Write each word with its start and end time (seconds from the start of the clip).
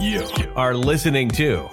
You 0.00 0.26
are 0.56 0.74
listening 0.74 1.28
to 1.30 1.68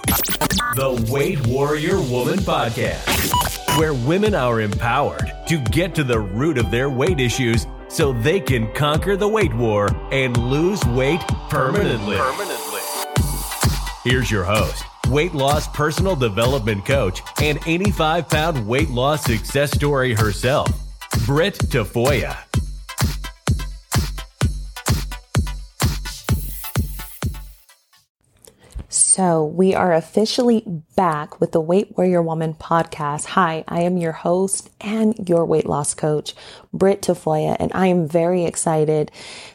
the 0.75 1.07
Weight 1.09 1.45
Warrior 1.47 1.99
Woman 2.01 2.39
Podcast, 2.39 3.77
where 3.79 3.93
women 3.93 4.35
are 4.35 4.61
empowered 4.61 5.31
to 5.47 5.57
get 5.71 5.95
to 5.95 6.03
the 6.03 6.19
root 6.19 6.57
of 6.57 6.69
their 6.69 6.89
weight 6.89 7.19
issues 7.19 7.65
so 7.87 8.13
they 8.13 8.39
can 8.39 8.71
conquer 8.73 9.15
the 9.15 9.27
weight 9.27 9.53
war 9.53 9.89
and 10.11 10.37
lose 10.37 10.83
weight 10.85 11.21
permanently. 11.49 12.17
Permanently. 12.17 12.81
Here's 14.03 14.29
your 14.29 14.43
host, 14.43 14.83
weight 15.09 15.33
loss 15.33 15.67
personal 15.67 16.15
development 16.15 16.85
coach, 16.85 17.21
and 17.41 17.59
85 17.65 18.29
pound 18.29 18.67
weight 18.67 18.89
loss 18.89 19.23
success 19.23 19.71
story 19.71 20.13
herself, 20.13 20.69
Britt 21.25 21.55
Tafoya. 21.55 22.37
So, 29.17 29.45
we 29.45 29.73
are 29.73 29.93
officially 29.93 30.63
back 30.95 31.41
with 31.41 31.51
the 31.51 31.59
Weight 31.59 31.97
Warrior 31.97 32.21
Woman 32.21 32.53
podcast. 32.53 33.25
Hi, 33.25 33.63
I 33.67 33.81
am 33.81 33.97
your 33.97 34.11
host 34.11 34.69
and 34.79 35.27
your 35.27 35.43
weight 35.43 35.65
loss 35.65 35.95
coach, 35.95 36.35
Britt 36.71 37.01
Tafoya, 37.01 37.57
and 37.59 37.71
I 37.73 37.87
am 37.87 38.07
very 38.07 38.45
excited 38.45 39.11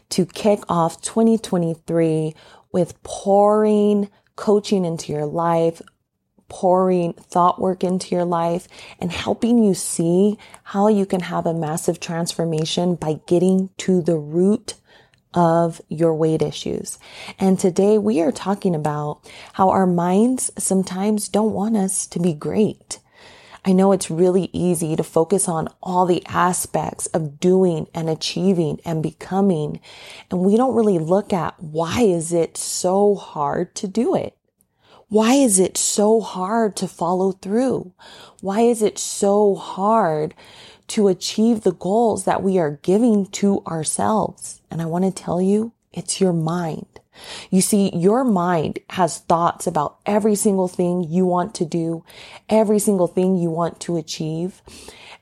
to 0.09 0.27
kick 0.27 0.65
off 0.69 1.01
2023 1.03 2.35
with 2.73 3.01
pouring 3.05 4.11
coaching 4.35 4.85
into 4.85 5.13
your 5.13 5.27
life, 5.27 5.81
pouring 6.49 7.13
thought 7.13 7.61
work 7.61 7.85
into 7.85 8.17
your 8.17 8.25
life, 8.25 8.67
and 8.99 9.13
helping 9.13 9.63
you 9.63 9.75
see 9.75 10.39
how 10.65 10.89
you 10.89 11.07
can 11.07 11.21
have 11.21 11.47
a 11.47 11.55
massive 11.55 12.01
transformation 12.01 12.97
by 12.97 13.21
getting 13.29 13.71
to 13.77 14.03
the 14.03 14.19
root 14.19 14.75
of 15.35 15.81
your 15.89 16.15
weight 16.15 16.43
issues. 16.43 16.99
And 17.39 17.59
today 17.59 17.99
we 17.99 18.21
are 18.21 18.33
talking 18.33 18.75
about 18.75 19.21
how 19.55 19.71
our 19.71 19.87
minds 19.87 20.51
sometimes 20.59 21.29
don't 21.29 21.53
want 21.53 21.77
us 21.77 22.07
to 22.09 22.19
be 22.19 22.35
great. 22.35 22.99
I 23.65 23.73
know 23.73 23.93
it's 23.93 24.11
really 24.11 24.51
easy 24.53 24.97
to 24.97 25.05
focus 25.05 25.49
on 25.49 25.69
all 25.81 26.05
the 26.05 26.25
aspects 26.27 27.07
of 27.09 27.39
doing 27.39 27.87
and 27.95 28.11
achieving 28.11 28.81
and 28.85 29.03
becoming. 29.03 29.81
And 30.31 30.41
we 30.41 30.57
don't 30.57 30.75
really 30.75 30.99
look 30.99 31.33
at 31.33 31.63
why 31.63 32.01
is 32.01 32.33
it 32.33 32.57
so 32.57 33.15
hard 33.15 33.77
to 33.77 33.87
do 33.87 34.17
it? 34.17 34.37
Why 35.09 35.35
is 35.35 35.61
it 35.61 35.77
so 35.77 36.23
hard 36.23 36.75
to 36.77 36.89
follow 36.89 37.33
through? 37.33 37.93
Why 38.41 38.63
is 38.63 38.83
it 38.83 38.99
so 38.99 39.55
hard 39.55 40.35
to 40.89 41.09
achieve 41.09 41.63
the 41.63 41.73
goals 41.73 42.25
that 42.25 42.43
we 42.43 42.59
are 42.59 42.79
giving 42.83 43.27
to 43.27 43.63
ourselves. 43.67 44.61
And 44.71 44.83
I 44.83 44.87
want 44.87 45.05
to 45.05 45.11
tell 45.11 45.41
you, 45.41 45.73
it's 45.93 46.21
your 46.21 46.33
mind. 46.33 46.87
You 47.51 47.61
see, 47.61 47.95
your 47.95 48.25
mind 48.25 48.79
has 48.91 49.19
thoughts 49.19 49.67
about 49.67 49.99
every 50.07 50.35
single 50.35 50.69
thing 50.69 51.05
you 51.05 51.27
want 51.27 51.55
to 51.57 51.65
do, 51.65 52.05
every 52.49 52.79
single 52.79 53.07
thing 53.07 53.37
you 53.37 53.51
want 53.51 53.81
to 53.81 53.97
achieve. 53.97 54.63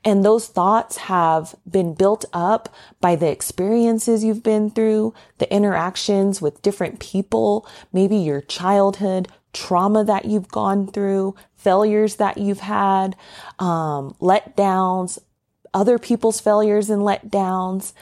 And 0.03 0.25
those 0.25 0.47
thoughts 0.47 0.97
have 0.97 1.53
been 1.69 1.93
built 1.93 2.25
up 2.33 2.73
by 3.01 3.15
the 3.15 3.29
experiences 3.29 4.23
you've 4.23 4.41
been 4.41 4.71
through, 4.71 5.13
the 5.37 5.53
interactions 5.53 6.41
with 6.41 6.61
different 6.61 6.99
people, 6.99 7.67
maybe 7.93 8.15
your 8.15 8.41
childhood, 8.41 9.27
trauma 9.53 10.03
that 10.03 10.25
you've 10.25 10.47
gone 10.47 10.87
through, 10.87 11.35
failures 11.55 12.15
that 12.15 12.37
you've 12.37 12.61
had, 12.61 13.15
um, 13.59 14.15
letdowns, 14.19 15.19
other 15.73 15.97
people's 15.97 16.39
failures 16.39 16.89
and 16.89 17.01
letdowns. 17.01 17.93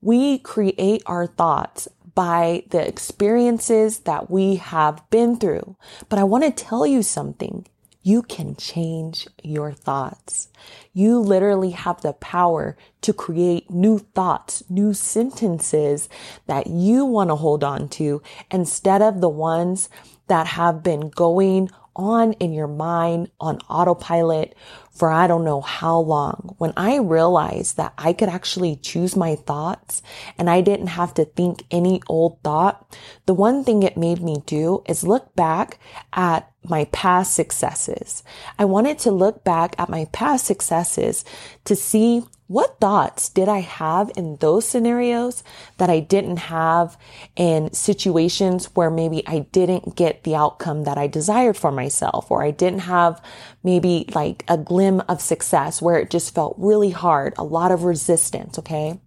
We 0.00 0.38
create 0.38 1.02
our 1.06 1.26
thoughts 1.26 1.88
by 2.14 2.64
the 2.70 2.86
experiences 2.86 4.00
that 4.00 4.30
we 4.30 4.56
have 4.56 5.08
been 5.10 5.36
through. 5.36 5.76
But 6.08 6.18
I 6.18 6.24
want 6.24 6.44
to 6.44 6.50
tell 6.50 6.86
you 6.86 7.02
something. 7.02 7.66
You 8.02 8.20
can 8.20 8.54
change 8.56 9.26
your 9.42 9.72
thoughts. 9.72 10.48
You 10.92 11.18
literally 11.18 11.70
have 11.70 12.02
the 12.02 12.12
power 12.12 12.76
to 13.00 13.14
create 13.14 13.70
new 13.70 13.98
thoughts, 13.98 14.62
new 14.68 14.92
sentences 14.92 16.10
that 16.46 16.66
you 16.66 17.06
want 17.06 17.30
to 17.30 17.36
hold 17.36 17.64
on 17.64 17.88
to 17.90 18.20
instead 18.50 19.00
of 19.00 19.22
the 19.22 19.30
ones 19.30 19.88
that 20.26 20.46
have 20.48 20.82
been 20.82 21.08
going 21.08 21.70
on 21.96 22.32
in 22.34 22.52
your 22.52 22.68
mind 22.68 23.30
on 23.40 23.58
autopilot 23.68 24.54
for 24.90 25.10
I 25.10 25.26
don't 25.26 25.44
know 25.44 25.60
how 25.60 25.98
long. 25.98 26.54
When 26.58 26.72
I 26.76 26.98
realized 26.98 27.76
that 27.76 27.94
I 27.98 28.12
could 28.12 28.28
actually 28.28 28.76
choose 28.76 29.16
my 29.16 29.34
thoughts 29.34 30.02
and 30.38 30.48
I 30.48 30.60
didn't 30.60 30.86
have 30.88 31.14
to 31.14 31.24
think 31.24 31.64
any 31.70 32.00
old 32.08 32.40
thought, 32.42 32.96
the 33.26 33.34
one 33.34 33.64
thing 33.64 33.82
it 33.82 33.96
made 33.96 34.22
me 34.22 34.42
do 34.46 34.82
is 34.86 35.02
look 35.02 35.34
back 35.34 35.78
at 36.12 36.50
my 36.62 36.84
past 36.86 37.34
successes. 37.34 38.22
I 38.58 38.64
wanted 38.64 38.98
to 39.00 39.10
look 39.10 39.44
back 39.44 39.74
at 39.78 39.88
my 39.88 40.06
past 40.12 40.46
successes 40.46 41.24
to 41.64 41.74
see 41.74 42.24
what 42.46 42.78
thoughts 42.78 43.30
did 43.30 43.48
I 43.48 43.60
have 43.60 44.12
in 44.16 44.36
those 44.36 44.68
scenarios 44.68 45.42
that 45.78 45.88
I 45.88 46.00
didn't 46.00 46.36
have 46.36 46.98
in 47.36 47.72
situations 47.72 48.66
where 48.74 48.90
maybe 48.90 49.22
I 49.26 49.40
didn't 49.50 49.96
get 49.96 50.24
the 50.24 50.36
outcome 50.36 50.84
that 50.84 50.98
I 50.98 51.06
desired 51.06 51.56
for 51.56 51.72
myself, 51.72 52.30
or 52.30 52.42
I 52.42 52.50
didn't 52.50 52.80
have 52.80 53.22
maybe 53.62 54.06
like 54.14 54.44
a 54.46 54.58
glim 54.58 55.00
of 55.08 55.22
success 55.22 55.80
where 55.80 55.98
it 55.98 56.10
just 56.10 56.34
felt 56.34 56.54
really 56.58 56.90
hard, 56.90 57.34
a 57.38 57.44
lot 57.44 57.72
of 57.72 57.84
resistance. 57.84 58.58
Okay. 58.58 59.00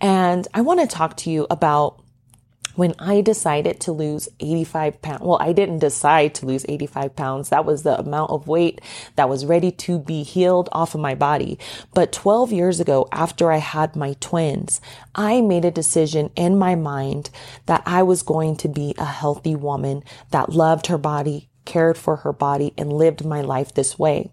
And 0.00 0.48
I 0.54 0.62
want 0.62 0.80
to 0.80 0.86
talk 0.86 1.16
to 1.18 1.30
you 1.30 1.46
about 1.50 2.01
when 2.74 2.94
I 2.98 3.20
decided 3.20 3.80
to 3.80 3.92
lose 3.92 4.28
85 4.40 5.02
pounds, 5.02 5.22
well, 5.22 5.38
I 5.40 5.52
didn't 5.52 5.80
decide 5.80 6.34
to 6.36 6.46
lose 6.46 6.64
85 6.68 7.14
pounds. 7.16 7.48
That 7.48 7.64
was 7.64 7.82
the 7.82 7.98
amount 7.98 8.30
of 8.30 8.48
weight 8.48 8.80
that 9.16 9.28
was 9.28 9.46
ready 9.46 9.70
to 9.72 9.98
be 9.98 10.22
healed 10.22 10.68
off 10.72 10.94
of 10.94 11.00
my 11.00 11.14
body. 11.14 11.58
But 11.94 12.12
12 12.12 12.52
years 12.52 12.80
ago, 12.80 13.08
after 13.12 13.52
I 13.52 13.58
had 13.58 13.96
my 13.96 14.14
twins, 14.20 14.80
I 15.14 15.40
made 15.40 15.64
a 15.64 15.70
decision 15.70 16.30
in 16.36 16.58
my 16.58 16.74
mind 16.74 17.30
that 17.66 17.82
I 17.84 18.02
was 18.02 18.22
going 18.22 18.56
to 18.56 18.68
be 18.68 18.94
a 18.96 19.04
healthy 19.04 19.54
woman 19.54 20.02
that 20.30 20.50
loved 20.50 20.86
her 20.86 20.98
body, 20.98 21.50
cared 21.64 21.98
for 21.98 22.16
her 22.16 22.32
body, 22.32 22.72
and 22.78 22.92
lived 22.92 23.24
my 23.24 23.40
life 23.40 23.74
this 23.74 23.98
way. 23.98 24.30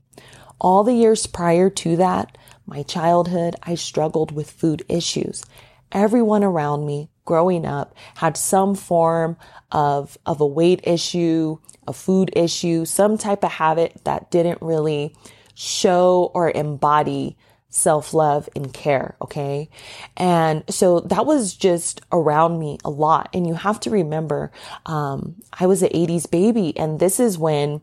All 0.59 0.83
the 0.83 0.93
years 0.93 1.25
prior 1.25 1.69
to 1.69 1.95
that, 1.97 2.37
my 2.65 2.83
childhood, 2.83 3.55
I 3.63 3.75
struggled 3.75 4.31
with 4.31 4.51
food 4.51 4.83
issues. 4.87 5.43
Everyone 5.91 6.43
around 6.43 6.85
me 6.85 7.09
growing 7.29 7.63
up 7.63 7.93
had 8.15 8.35
some 8.35 8.73
form 8.73 9.37
of, 9.71 10.17
of 10.25 10.41
a 10.41 10.47
weight 10.47 10.81
issue, 10.83 11.55
a 11.87 11.93
food 11.93 12.31
issue, 12.35 12.85
some 12.85 13.19
type 13.19 13.43
of 13.43 13.51
habit 13.51 14.01
that 14.03 14.31
didn't 14.31 14.59
really 14.63 15.15
show 15.53 16.31
or 16.33 16.49
embody 16.49 17.37
self 17.69 18.13
love 18.13 18.49
and 18.55 18.73
care. 18.73 19.15
Okay. 19.21 19.69
And 20.17 20.63
so 20.69 21.01
that 21.01 21.25
was 21.25 21.53
just 21.53 22.01
around 22.11 22.59
me 22.59 22.79
a 22.83 22.89
lot. 22.89 23.29
And 23.33 23.47
you 23.47 23.53
have 23.53 23.79
to 23.81 23.89
remember, 23.89 24.51
um, 24.85 25.35
I 25.53 25.67
was 25.67 25.83
an 25.83 25.89
80s 25.89 26.29
baby 26.29 26.75
and 26.77 26.99
this 26.99 27.19
is 27.19 27.37
when 27.37 27.81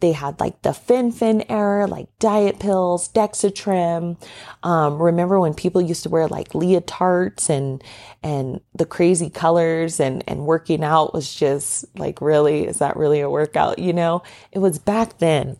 they 0.00 0.12
had 0.12 0.38
like 0.40 0.60
the 0.60 0.74
fen-phen 0.74 1.46
era, 1.48 1.86
like 1.86 2.08
diet 2.18 2.58
pills, 2.58 3.08
Dexatrim. 3.10 4.20
Um, 4.62 5.00
remember 5.00 5.40
when 5.40 5.54
people 5.54 5.80
used 5.80 6.02
to 6.02 6.10
wear 6.10 6.28
like 6.28 6.50
leotards 6.50 7.48
and, 7.48 7.82
and 8.22 8.60
the 8.74 8.84
crazy 8.84 9.30
colors 9.30 9.98
and, 9.98 10.22
and 10.28 10.44
working 10.44 10.84
out 10.84 11.14
was 11.14 11.34
just 11.34 11.86
like, 11.96 12.20
really, 12.20 12.66
is 12.66 12.78
that 12.78 12.96
really 12.96 13.20
a 13.20 13.30
workout? 13.30 13.78
You 13.78 13.94
know, 13.94 14.22
it 14.52 14.58
was 14.58 14.78
back 14.78 15.18
then. 15.18 15.56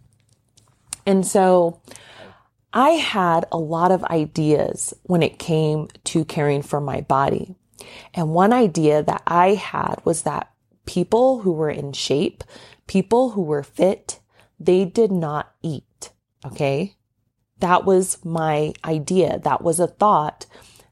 And 1.06 1.26
so 1.26 1.80
I 2.76 2.90
had 2.90 3.46
a 3.50 3.56
lot 3.56 3.90
of 3.90 4.04
ideas 4.04 4.92
when 5.04 5.22
it 5.22 5.38
came 5.38 5.88
to 6.04 6.26
caring 6.26 6.60
for 6.60 6.78
my 6.78 7.00
body. 7.00 7.54
And 8.12 8.34
one 8.34 8.52
idea 8.52 9.02
that 9.02 9.22
I 9.26 9.54
had 9.54 10.02
was 10.04 10.24
that 10.24 10.52
people 10.84 11.38
who 11.38 11.52
were 11.52 11.70
in 11.70 11.94
shape, 11.94 12.44
people 12.86 13.30
who 13.30 13.40
were 13.40 13.62
fit, 13.62 14.20
they 14.60 14.84
did 14.84 15.10
not 15.10 15.54
eat. 15.62 16.12
Okay. 16.44 16.96
That 17.60 17.86
was 17.86 18.22
my 18.26 18.74
idea. 18.84 19.38
That 19.38 19.62
was 19.62 19.80
a 19.80 19.86
thought 19.86 20.44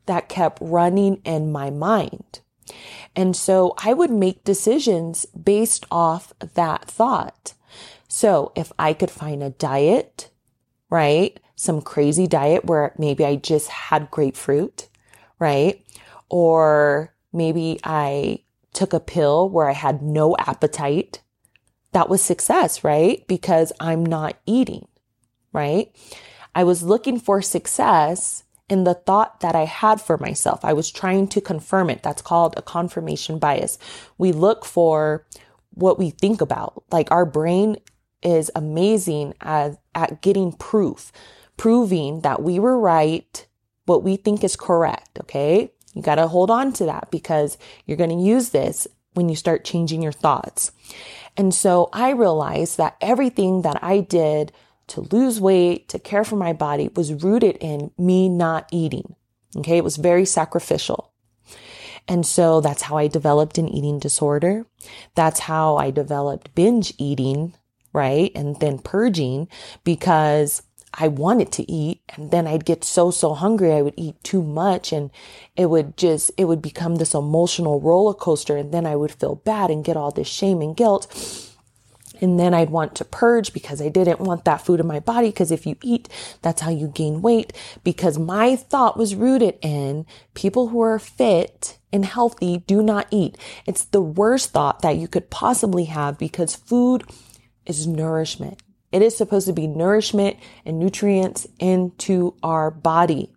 that 0.07 0.31
kept 0.31 0.63
running 0.63 1.17
in 1.17 1.53
my 1.53 1.69
mind. 1.69 2.41
And 3.15 3.37
so 3.37 3.75
I 3.77 3.93
would 3.93 4.11
make 4.11 4.43
decisions 4.43 5.27
based 5.27 5.85
off 5.91 6.33
that 6.41 6.87
thought. 6.87 7.53
So 8.09 8.53
if 8.57 8.73
I 8.79 8.95
could 8.95 9.11
find 9.11 9.43
a 9.43 9.51
diet, 9.51 10.31
right? 10.89 11.39
Some 11.57 11.81
crazy 11.83 12.27
diet 12.27 12.65
where 12.65 12.95
maybe 12.99 13.25
I 13.25 13.37
just 13.37 13.69
had 13.69 14.11
grapefruit, 14.11 14.89
right? 15.39 15.85
Or 16.29 17.15
maybe 17.33 17.79
I 17.85 18.41
took 18.73 18.93
a 18.93 19.01
pill 19.01 19.49
where 19.49 19.69
I 19.69 19.73
had 19.73 20.03
no 20.03 20.37
appetite 20.37 21.21
that 21.95 22.09
was 22.09 22.23
success, 22.23 22.85
right? 22.85 23.27
Because 23.29 23.73
I'm 23.81 24.05
not 24.05 24.37
eating, 24.47 24.89
right? 25.53 25.95
I 26.55 26.65
was 26.65 26.83
looking 26.83 27.19
for 27.19 27.41
success 27.41 28.43
in 28.69 28.85
the 28.85 28.95
thought 28.95 29.41
that 29.41 29.55
I 29.55 29.65
had 29.65 30.01
for 30.01 30.19
myself. 30.19 30.65
I 30.65 30.73
was 30.73 30.91
trying 30.91 31.29
to 31.29 31.41
confirm 31.41 31.91
it. 31.91 32.03
That's 32.03 32.23
called 32.23 32.55
a 32.57 32.63
confirmation 32.63 33.39
bias. 33.39 33.79
We 34.19 34.33
look 34.33 34.65
for 34.65 35.25
what 35.71 35.99
we 35.99 36.11
think 36.11 36.41
about. 36.41 36.83
Like 36.91 37.11
our 37.11 37.25
brain 37.25 37.77
is 38.23 38.51
amazing 38.57 39.35
at, 39.41 39.81
at 39.95 40.21
getting 40.21 40.53
proof, 40.53 41.13
proving 41.57 42.21
that 42.21 42.43
we 42.43 42.59
were 42.59 42.79
right, 42.79 43.47
what 43.87 44.03
we 44.03 44.17
think 44.17 44.45
is 44.45 44.57
correct. 44.57 45.19
Okay. 45.21 45.73
You 45.95 46.03
got 46.03 46.17
to 46.17 46.27
hold 46.27 46.51
on 46.51 46.73
to 46.75 46.87
that 46.87 47.11
because 47.11 47.57
you're 47.87 47.97
going 47.97 48.11
to 48.11 48.25
use 48.25 48.51
this 48.51 48.89
when 49.13 49.29
you 49.29 49.37
start 49.37 49.65
changing 49.65 50.03
your 50.03 50.13
thoughts. 50.13 50.73
And 51.37 51.55
so 51.55 51.89
I 51.93 52.11
realized 52.11 52.79
that 52.79 52.97
everything 53.01 53.63
that 53.63 53.83
I 53.83 54.01
did 54.01 54.53
to 54.89 55.03
lose 55.13 55.41
weight, 55.41 55.89
to 55.91 55.99
care 55.99 56.25
for 56.25 56.37
my 56.37 56.53
body 56.53 56.91
was 56.95 57.23
rooted 57.23 57.57
in 57.61 57.91
me 57.97 58.29
not 58.29 58.69
eating. 58.73 59.15
Okay. 59.57 59.79
It 59.79 59.85
was 59.85 59.97
very 59.97 60.25
sacrificial. 60.25 61.13
And 62.07 62.27
so 62.27 62.61
that's 62.61 62.83
how 62.83 62.99
I 62.99 63.07
developed 63.07 63.57
an 63.57 63.69
eating 63.69 63.99
disorder. 63.99 64.67
That's 65.15 65.41
how 65.41 65.77
I 65.77 65.91
developed 65.91 66.55
binge 66.55 66.93
eating, 66.99 67.55
right? 67.93 68.31
And 68.35 68.61
then 68.61 68.79
purging 68.79 69.49
because 69.85 70.63
I 70.97 71.09
wanted 71.09 71.51
to 71.53 71.71
eat 71.71 72.03
and 72.11 72.31
then 72.31 72.47
I'd 72.47 72.65
get 72.65 72.85
so, 72.85 73.11
so 73.11 73.35
hungry. 73.35 73.73
I 73.73 73.83
would 73.83 73.95
eat 73.97 74.23
too 74.23 74.43
much 74.43 74.93
and 74.93 75.11
it 75.57 75.67
would 75.67 75.97
just, 75.97 76.31
it 76.37 76.45
would 76.45 76.63
become 76.63 76.97
this 76.97 77.15
emotional 77.15 77.81
roller 77.81 78.15
coaster. 78.15 78.57
And 78.57 78.73
then 78.73 78.87
I 78.87 78.95
would 78.95 79.13
feel 79.13 79.35
bad 79.35 79.71
and 79.71 79.85
get 79.85 79.97
all 79.97 80.13
this 80.13 80.29
shame 80.29 80.61
and 80.61 80.77
guilt. 80.77 81.51
And 82.21 82.39
then 82.39 82.55
I'd 82.55 82.71
want 82.71 82.95
to 82.97 83.05
purge 83.05 83.53
because 83.53 83.83
I 83.83 83.89
didn't 83.89 84.21
want 84.21 84.45
that 84.45 84.65
food 84.65 84.79
in 84.79 84.87
my 84.87 85.01
body. 85.01 85.29
Because 85.29 85.51
if 85.51 85.67
you 85.67 85.77
eat, 85.83 86.09
that's 86.43 86.61
how 86.61 86.71
you 86.71 86.87
gain 86.87 87.23
weight. 87.23 87.53
Because 87.83 88.19
my 88.19 88.55
thought 88.55 88.97
was 88.97 89.17
rooted 89.17 89.59
in 89.63 90.07
people 90.35 90.69
who 90.69 90.81
are 90.81 91.01
fit 91.01 91.77
and 91.93 92.05
healthy 92.05 92.59
do 92.59 92.83
not 92.83 93.09
eat. 93.11 93.37
It's 93.67 93.85
the 93.85 94.01
worst 94.01 94.53
thought 94.53 94.83
that 94.83 94.97
you 94.97 95.09
could 95.09 95.29
possibly 95.29 95.87
have 95.87 96.19
because 96.19 96.55
food 96.55 97.05
is 97.67 97.87
nourishment. 97.87 98.61
It 98.95 99.03
is 99.03 99.17
supposed 99.17 99.49
to 99.49 99.53
be 99.53 99.67
nourishment 99.67 100.37
and 100.65 100.79
nutrients 100.79 101.49
into 101.59 102.37
our 102.45 102.71
body. 102.71 103.33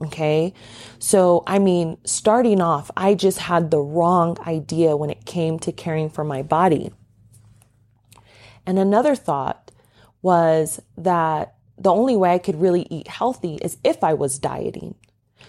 Okay. 0.00 0.54
So, 1.00 1.42
I 1.44 1.58
mean, 1.58 1.98
starting 2.04 2.60
off, 2.60 2.88
I 2.96 3.14
just 3.14 3.38
had 3.38 3.72
the 3.72 3.80
wrong 3.80 4.36
idea 4.46 4.96
when 4.96 5.10
it 5.10 5.24
came 5.24 5.58
to 5.60 5.72
caring 5.72 6.08
for 6.08 6.22
my 6.22 6.42
body. 6.42 6.92
And 8.64 8.78
another 8.78 9.16
thought 9.16 9.72
was 10.22 10.80
that 10.96 11.56
the 11.76 11.92
only 11.92 12.16
way 12.16 12.32
I 12.32 12.38
could 12.38 12.60
really 12.60 12.86
eat 12.88 13.08
healthy 13.08 13.56
is 13.56 13.78
if 13.82 14.04
I 14.04 14.14
was 14.14 14.38
dieting. 14.38 14.94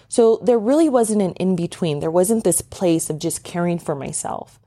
So 0.08 0.40
there 0.42 0.58
really 0.58 0.88
wasn't 0.88 1.22
an 1.22 1.34
in 1.34 1.54
between. 1.54 2.00
There 2.00 2.10
wasn't 2.10 2.42
this 2.42 2.60
place 2.60 3.08
of 3.08 3.20
just 3.20 3.44
caring 3.44 3.78
for 3.78 3.94
myself. 3.94 4.58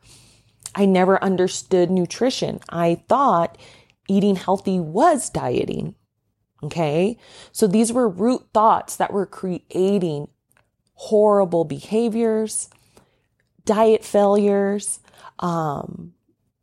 I 0.73 0.85
never 0.85 1.21
understood 1.21 1.91
nutrition. 1.91 2.61
I 2.69 3.01
thought 3.09 3.57
eating 4.07 4.35
healthy 4.35 4.79
was 4.79 5.29
dieting. 5.29 5.95
Okay. 6.63 7.17
So 7.51 7.67
these 7.67 7.93
were 7.93 8.09
root 8.09 8.47
thoughts 8.53 8.95
that 8.95 9.13
were 9.13 9.25
creating 9.25 10.27
horrible 10.93 11.63
behaviors, 11.63 12.69
diet 13.65 14.03
failures, 14.03 14.99
um, 15.39 16.13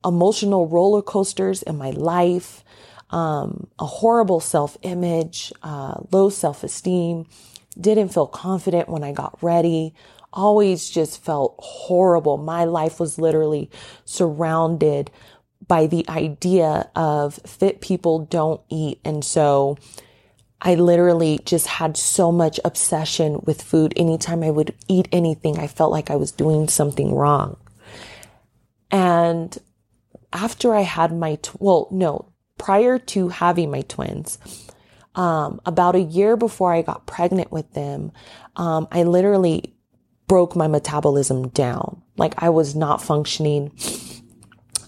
emotional 0.05 0.67
roller 0.67 1.03
coasters 1.03 1.63
in 1.63 1.79
my 1.79 1.91
life, 1.91 2.65
um, 3.11 3.69
a 3.79 3.87
horrible 3.87 4.41
self 4.41 4.77
image, 4.83 5.53
uh, 5.63 6.01
low 6.11 6.29
self 6.29 6.65
esteem, 6.65 7.27
didn't 7.81 8.09
feel 8.09 8.27
confident 8.27 8.89
when 8.89 9.05
I 9.05 9.13
got 9.13 9.39
ready, 9.41 9.95
always 10.33 10.91
just 10.91 11.23
felt 11.23 11.55
horrible. 11.59 12.37
My 12.37 12.65
life 12.65 12.99
was 12.99 13.19
literally 13.19 13.71
surrounded 14.05 15.11
by 15.67 15.87
the 15.87 16.05
idea 16.09 16.91
of 16.95 17.35
fit 17.47 17.81
people 17.81 18.27
don't 18.27 18.61
eat. 18.69 19.01
And 19.05 19.25
so 19.25 19.79
I 20.61 20.75
literally 20.75 21.41
just 21.45 21.67
had 21.67 21.97
so 21.97 22.33
much 22.33 22.59
obsession 22.65 23.41
with 23.45 23.63
food. 23.63 23.93
Anytime 23.97 24.43
I 24.43 24.51
would 24.51 24.75
eat 24.89 25.09
anything, 25.13 25.59
I 25.59 25.67
felt 25.67 25.93
like 25.93 26.11
I 26.11 26.17
was 26.17 26.33
doing 26.33 26.69
something 26.69 27.15
wrong. 27.15 27.57
And 28.91 29.57
after 30.33 30.75
I 30.75 30.83
had 30.83 31.17
my, 31.17 31.37
tw- 31.37 31.61
well, 31.61 31.89
no, 31.91 32.33
prior 32.59 32.99
to 32.99 33.29
having 33.29 33.71
my 33.71 33.83
twins, 33.83 34.39
um, 35.15 35.61
about 35.65 35.95
a 35.95 36.01
year 36.01 36.37
before 36.37 36.73
I 36.73 36.83
got 36.83 37.07
pregnant 37.07 37.53
with 37.53 37.73
them, 37.73 38.13
um, 38.57 38.89
I 38.91 39.05
literally 39.05 39.75
broke 40.27 40.57
my 40.57 40.67
metabolism 40.67 41.49
down. 41.49 42.03
Like 42.17 42.35
I 42.43 42.51
was 42.51 42.75
not 42.75 43.03
functioning. 43.03 43.73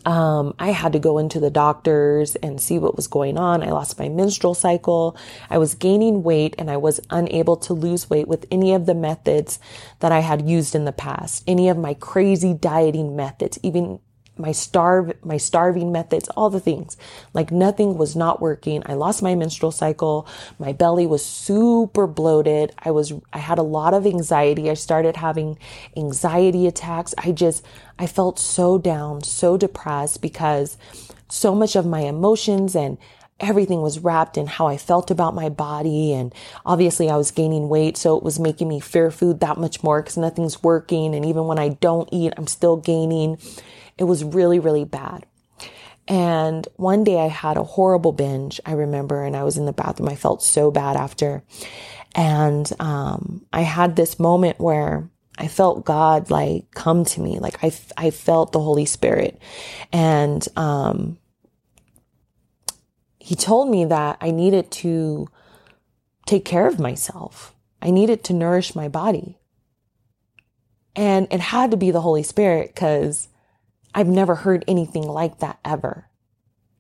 Um, 0.07 0.55
I 0.61 0.71
had 0.71 0.93
to 0.93 1.01
go 1.01 1.19
into 1.19 1.41
the 1.41 1.51
doctors 1.51 2.37
and 2.37 2.61
see 2.61 2.79
what 2.79 2.95
was 2.95 3.09
going 3.09 3.37
on. 3.37 3.65
I 3.65 3.73
lost 3.73 3.99
my 3.99 4.09
menstrual 4.09 4.55
cycle. 4.55 5.17
I 5.51 5.59
was 5.59 5.75
gaining 5.75 6.23
weight 6.23 6.55
and 6.59 6.71
I 6.71 6.77
was 6.77 7.01
unable 7.11 7.57
to 7.59 7.75
lose 7.75 8.09
weight 8.09 8.29
with 8.29 8.47
any 8.51 8.73
of 8.73 8.87
the 8.87 8.95
methods 8.95 9.59
that 9.99 10.13
I 10.13 10.21
had 10.21 10.49
used 10.49 10.77
in 10.77 10.85
the 10.85 10.93
past, 10.93 11.43
any 11.49 11.69
of 11.69 11.77
my 11.77 11.93
crazy 11.95 12.55
dieting 12.55 13.17
methods, 13.17 13.59
even 13.65 13.99
my 14.39 14.53
starve, 14.53 15.13
my 15.25 15.37
starving 15.37 15.93
methods, 15.93 16.29
all 16.31 16.51
the 16.51 16.61
things. 16.61 16.97
Like 17.33 17.51
nothing 17.51 17.97
was 17.97 18.15
not 18.15 18.41
working. 18.41 18.83
I 18.87 18.95
lost 18.95 19.23
my 19.23 19.35
menstrual 19.35 19.73
cycle. 19.73 20.27
My 20.59 20.73
belly 20.73 21.07
was 21.07 21.25
super 21.25 22.07
bloated. 22.07 22.73
I 22.79 22.91
was, 22.91 23.13
I 23.33 23.39
had 23.39 23.59
a 23.59 23.63
lot 23.63 23.95
of 23.95 24.07
anxiety. 24.07 24.71
I 24.71 24.75
started 24.75 25.17
having 25.17 25.59
anxiety 25.97 26.67
attacks. 26.67 27.15
I 27.19 27.33
just, 27.33 27.65
I 27.99 28.07
felt 28.07 28.39
so 28.39 28.79
down, 28.79 29.23
so 29.23 29.57
depressed 29.57 30.21
because 30.21 30.77
so 31.29 31.55
much 31.55 31.75
of 31.75 31.87
my 31.87 32.01
emotions 32.01 32.77
and 32.77 32.99
everything 33.39 33.83
was 33.83 33.99
wrapped 33.99 34.39
in 34.39 34.47
how 34.47 34.67
I 34.67 34.77
felt 34.77 35.11
about 35.11 35.35
my 35.35 35.49
body. 35.49 36.13
And 36.13 36.35
obviously 36.65 37.11
I 37.11 37.17
was 37.17 37.31
gaining 37.31 37.69
weight. 37.69 37.97
So 37.97 38.17
it 38.17 38.23
was 38.23 38.39
making 38.39 38.69
me 38.69 38.81
fear 38.81 39.11
food 39.11 39.41
that 39.41 39.59
much 39.59 39.83
more 39.83 40.03
because 40.03 40.17
nothing's 40.17 40.63
working. 40.63 41.15
And 41.15 41.25
even 41.25 41.45
when 41.47 41.59
I 41.59 41.71
don't 41.71 42.09
eat, 42.13 42.33
I'm 42.37 42.47
still 42.47 42.77
gaining. 42.77 43.39
It 43.99 44.05
was 44.05 44.25
really, 44.25 44.59
really 44.59 44.85
bad. 44.85 45.27
And 46.09 46.67
one 46.77 47.03
day 47.03 47.19
I 47.19 47.27
had 47.29 47.57
a 47.57 47.65
horrible 47.65 48.13
binge, 48.13 48.61
I 48.65 48.73
remember, 48.73 49.25
and 49.25 49.37
I 49.37 49.43
was 49.43 49.57
in 49.57 49.67
the 49.67 49.73
bathroom. 49.73 50.09
I 50.09 50.15
felt 50.15 50.43
so 50.43 50.71
bad 50.71 50.97
after. 50.97 51.43
And 52.15 52.71
um, 52.79 53.45
I 53.53 53.63
had 53.63 53.97
this 53.97 54.19
moment 54.19 54.61
where 54.61 55.11
I 55.37 55.49
felt 55.49 55.85
God 55.85 56.31
like 56.31 56.71
come 56.71 57.05
to 57.07 57.21
me. 57.21 57.39
Like 57.39 57.63
I, 57.63 57.73
I 57.97 58.11
felt 58.11 58.53
the 58.53 58.61
Holy 58.61 58.87
Spirit. 58.87 59.41
And 59.93 60.47
um, 60.57 61.19
He 63.19 63.35
told 63.35 63.69
me 63.69 63.85
that 63.87 64.19
I 64.21 64.31
needed 64.31 64.71
to 64.71 65.27
take 66.25 66.45
care 66.45 66.69
of 66.69 66.79
myself. 66.79 67.55
I 67.83 67.91
needed 67.91 68.23
to 68.25 68.33
nourish 68.33 68.75
my 68.75 68.89
body. 68.89 69.39
And 70.95 71.27
it 71.31 71.41
had 71.41 71.73
to 71.73 71.77
be 71.77 71.91
the 71.91 72.01
Holy 72.01 72.23
Spirit 72.23 72.75
because 72.75 73.29
I've 73.97 74.07
never 74.07 74.35
heard 74.35 74.63
anything 74.69 75.05
like 75.05 75.39
that 75.39 75.59
ever, 75.65 76.11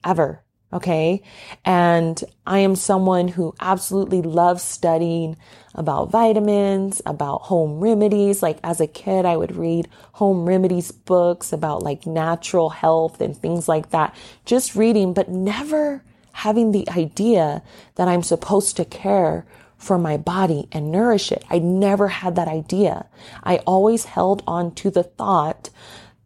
ever. 0.04 0.42
Okay. 0.70 1.22
And 1.64 2.22
I 2.46 2.58
am 2.58 2.76
someone 2.76 3.28
who 3.28 3.54
absolutely 3.58 4.20
loves 4.20 4.62
studying 4.62 5.38
about 5.74 6.10
vitamins, 6.10 7.00
about 7.06 7.42
home 7.42 7.80
remedies. 7.80 8.42
Like 8.42 8.58
as 8.62 8.82
a 8.82 8.86
kid, 8.86 9.24
I 9.24 9.38
would 9.38 9.56
read 9.56 9.88
home 10.12 10.44
remedies 10.44 10.92
books 10.92 11.54
about 11.54 11.82
like 11.82 12.04
natural 12.06 12.68
health 12.68 13.22
and 13.22 13.34
things 13.34 13.66
like 13.66 13.90
that. 13.90 14.14
Just 14.44 14.76
reading, 14.76 15.14
but 15.14 15.30
never 15.30 16.04
having 16.32 16.72
the 16.72 16.86
idea 16.90 17.62
that 17.94 18.08
I'm 18.08 18.22
supposed 18.22 18.76
to 18.76 18.84
care 18.84 19.46
for 19.78 19.96
my 19.96 20.18
body 20.18 20.68
and 20.70 20.92
nourish 20.92 21.32
it. 21.32 21.44
I 21.48 21.60
never 21.60 22.08
had 22.08 22.36
that 22.36 22.48
idea. 22.48 23.06
I 23.42 23.58
always 23.58 24.04
held 24.04 24.42
on 24.46 24.74
to 24.74 24.90
the 24.90 25.04
thought 25.04 25.70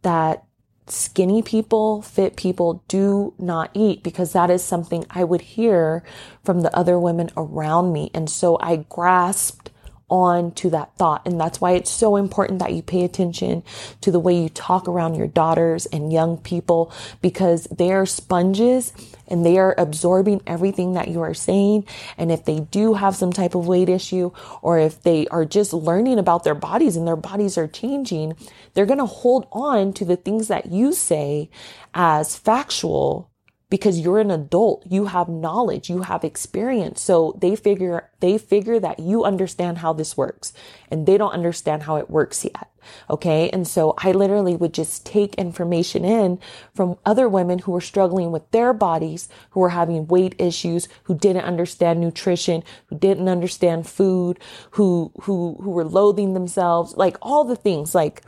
that 0.03 0.45
skinny 0.91 1.43
people, 1.43 2.03
fit 2.03 2.37
people 2.37 2.83
do 2.89 3.35
not 3.39 3.71
eat 3.75 4.03
because 4.03 4.33
that 4.33 4.51
is 4.51 4.63
something 4.63 5.05
I 5.11 5.25
would 5.25 5.41
hear 5.41 6.03
from 6.45 6.61
the 6.61 6.75
other 6.77 6.99
women 6.99 7.31
around 7.37 7.93
me. 7.93 8.11
And 8.15 8.29
so 8.29 8.59
I 8.61 8.85
grasped 8.89 9.71
on 10.11 10.53
to 10.53 10.71
that 10.71 10.95
thought. 10.97 11.27
And 11.27 11.41
that's 11.41 11.61
why 11.61 11.73
it's 11.73 11.91
so 11.91 12.17
important 12.17 12.59
that 12.59 12.73
you 12.73 12.83
pay 12.83 13.05
attention 13.05 13.63
to 14.01 14.11
the 14.11 14.21
way 14.21 14.43
you 14.43 14.49
talk 14.49 14.89
around 14.89 15.15
your 15.15 15.27
daughters 15.27 15.87
and 15.87 16.13
young 16.13 16.39
people 16.39 16.93
because 17.23 17.65
they 17.65 17.93
are 17.93 18.07
sponges 18.07 18.93
and 19.29 19.47
they 19.47 19.59
are 19.59 19.75
absorbing 19.79 20.43
everything 20.47 20.95
that 20.95 21.09
you 21.09 21.21
are 21.21 21.35
saying. 21.35 21.87
And 22.19 22.33
if 22.33 22.45
they 22.45 22.61
do 22.61 22.95
have 22.95 23.17
some 23.17 23.33
type 23.33 23.55
of 23.55 23.67
weight 23.67 23.89
issue 23.89 24.33
or 24.61 24.79
if 24.79 25.03
they 25.03 25.27
are 25.29 25.45
just 25.45 25.73
learning 25.73 26.19
about 26.19 26.45
their 26.45 26.55
bodies 26.55 26.97
and 26.97 27.07
their 27.07 27.17
bodies 27.17 27.57
are 27.57 27.69
changing, 27.69 28.35
they're 28.75 28.87
going 28.87 28.99
to 28.99 29.07
hold 29.07 29.47
on 29.53 29.93
to 29.95 30.05
the 30.05 30.17
things 30.17 30.49
that 30.49 30.67
you 30.67 30.93
say 30.93 31.49
as 31.95 32.37
factual 32.37 33.31
because 33.71 34.01
you're 34.01 34.19
an 34.19 34.33
adult. 34.33 34.85
You 34.87 35.07
have 35.07 35.29
knowledge, 35.29 35.89
you 35.89 36.03
have 36.03 36.25
experience. 36.25 37.01
So 37.01 37.39
they 37.41 37.55
figure, 37.57 38.11
they 38.19 38.37
figure 38.37 38.81
that 38.81 38.99
you 38.99 39.25
understand 39.25 39.79
how 39.79 39.93
this 39.93 40.17
works 40.17 40.53
and 40.91 41.07
they 41.07 41.17
don't 41.17 41.33
understand 41.33 41.85
how 41.85 41.97
it 41.97 42.11
works 42.11 42.45
yet. 42.45 42.69
Okay. 43.09 43.49
And 43.51 43.67
so 43.69 43.95
I 43.99 44.13
literally 44.13 44.57
would 44.57 44.75
just 44.75 45.07
take 45.07 45.35
information 45.37 46.05
in 46.05 46.41
from 46.75 46.99
other 47.07 47.29
women 47.29 47.61
who 47.61 47.73
were 47.73 47.81
struggling 47.81 48.33
with 48.33 48.51
their 48.51 48.73
bodies, 48.73 49.29
who 49.51 49.61
were 49.61 49.71
having 49.71 50.09
weight 50.09 50.35
issues, 50.39 50.89
who 51.05 51.15
didn't 51.15 51.45
understand 51.45 52.01
nutrition, 52.01 52.65
who 52.87 52.99
didn't 52.99 53.29
understand 53.29 53.87
food, 53.87 54.41
who, 54.73 55.13
who, 55.23 55.59
who 55.63 55.71
were 55.71 55.85
loathing 55.85 56.35
themselves, 56.35 56.97
like 56.97 57.17
all 57.23 57.45
the 57.45 57.57
things. 57.57 57.95
Like 57.95 58.23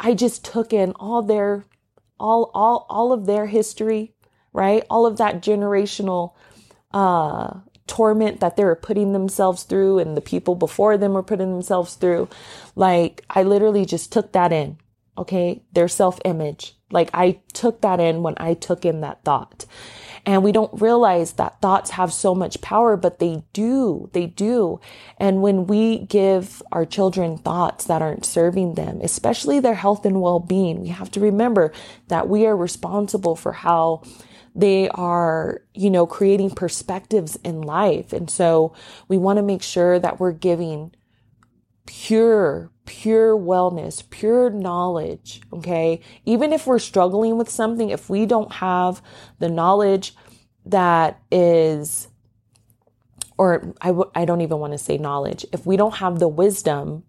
I 0.00 0.14
just 0.14 0.44
took 0.44 0.72
in 0.72 0.92
all 0.92 1.22
their, 1.22 1.64
all, 2.18 2.50
all, 2.54 2.86
all 2.88 3.12
of 3.12 3.26
their 3.26 3.46
history, 3.46 4.11
right? 4.52 4.84
All 4.90 5.06
of 5.06 5.18
that 5.18 5.42
generational 5.42 6.34
uh, 6.92 7.60
torment 7.86 8.40
that 8.40 8.56
they 8.56 8.64
were 8.64 8.76
putting 8.76 9.12
themselves 9.12 9.64
through 9.64 9.98
and 9.98 10.16
the 10.16 10.20
people 10.20 10.54
before 10.54 10.96
them 10.96 11.12
were 11.12 11.22
putting 11.22 11.52
themselves 11.52 11.94
through. 11.94 12.28
Like, 12.74 13.24
I 13.30 13.42
literally 13.42 13.84
just 13.84 14.12
took 14.12 14.32
that 14.32 14.52
in, 14.52 14.78
okay? 15.18 15.62
Their 15.72 15.88
self 15.88 16.18
image. 16.24 16.74
Like, 16.90 17.10
I 17.14 17.40
took 17.52 17.80
that 17.80 18.00
in 18.00 18.22
when 18.22 18.34
I 18.36 18.54
took 18.54 18.84
in 18.84 19.00
that 19.00 19.24
thought. 19.24 19.66
And 20.24 20.44
we 20.44 20.52
don't 20.52 20.80
realize 20.80 21.32
that 21.32 21.60
thoughts 21.60 21.90
have 21.90 22.12
so 22.12 22.32
much 22.34 22.60
power, 22.60 22.96
but 22.96 23.18
they 23.18 23.42
do. 23.52 24.08
They 24.12 24.26
do. 24.26 24.80
And 25.18 25.42
when 25.42 25.66
we 25.66 25.98
give 25.98 26.62
our 26.70 26.86
children 26.86 27.38
thoughts 27.38 27.86
that 27.86 28.02
aren't 28.02 28.24
serving 28.24 28.74
them, 28.74 29.00
especially 29.02 29.58
their 29.58 29.74
health 29.74 30.06
and 30.06 30.20
well 30.20 30.38
being, 30.38 30.82
we 30.82 30.88
have 30.88 31.10
to 31.12 31.20
remember 31.20 31.72
that 32.06 32.28
we 32.28 32.46
are 32.46 32.56
responsible 32.56 33.34
for 33.34 33.52
how 33.52 34.02
they 34.54 34.88
are, 34.90 35.62
you 35.74 35.90
know, 35.90 36.06
creating 36.06 36.50
perspectives 36.50 37.36
in 37.36 37.62
life. 37.62 38.12
And 38.12 38.30
so 38.30 38.74
we 39.08 39.16
want 39.16 39.38
to 39.38 39.42
make 39.42 39.62
sure 39.62 39.98
that 39.98 40.20
we're 40.20 40.32
giving 40.32 40.94
pure, 41.86 42.70
pure 42.84 43.36
wellness, 43.36 44.08
pure 44.10 44.50
knowledge. 44.50 45.40
Okay. 45.52 46.00
Even 46.26 46.52
if 46.52 46.66
we're 46.66 46.78
struggling 46.78 47.38
with 47.38 47.48
something, 47.48 47.90
if 47.90 48.10
we 48.10 48.26
don't 48.26 48.52
have 48.52 49.02
the 49.38 49.48
knowledge 49.48 50.14
that 50.66 51.20
is, 51.30 52.08
or 53.38 53.74
I 53.80 53.88
w- 53.88 54.10
I 54.14 54.24
don't 54.24 54.42
even 54.42 54.58
want 54.58 54.74
to 54.74 54.78
say 54.78 54.98
knowledge, 54.98 55.46
if 55.52 55.66
we 55.66 55.76
don't 55.76 55.96
have 55.96 56.18
the 56.18 56.28
wisdom 56.28 57.04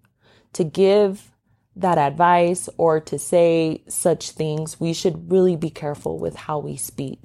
to 0.54 0.64
give 0.64 1.33
that 1.76 1.98
advice 1.98 2.70
or 2.78 3.00
to 3.00 3.18
say 3.18 3.84
such 3.88 4.32
things, 4.32 4.80
we 4.80 4.94
should 4.94 5.32
really 5.32 5.56
be 5.56 5.70
careful 5.70 6.20
with 6.20 6.36
how 6.36 6.60
we 6.60 6.78
speak. 6.78 7.20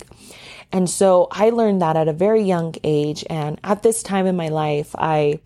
And 0.72 0.88
so 0.88 1.28
I 1.30 1.50
learned 1.50 1.82
that 1.82 1.96
at 1.96 2.08
a 2.08 2.12
very 2.12 2.42
young 2.42 2.74
age. 2.82 3.24
And 3.28 3.60
at 3.62 3.82
this 3.82 4.02
time 4.02 4.26
in 4.26 4.36
my 4.36 4.48
life, 4.48 4.94
I, 4.96 5.40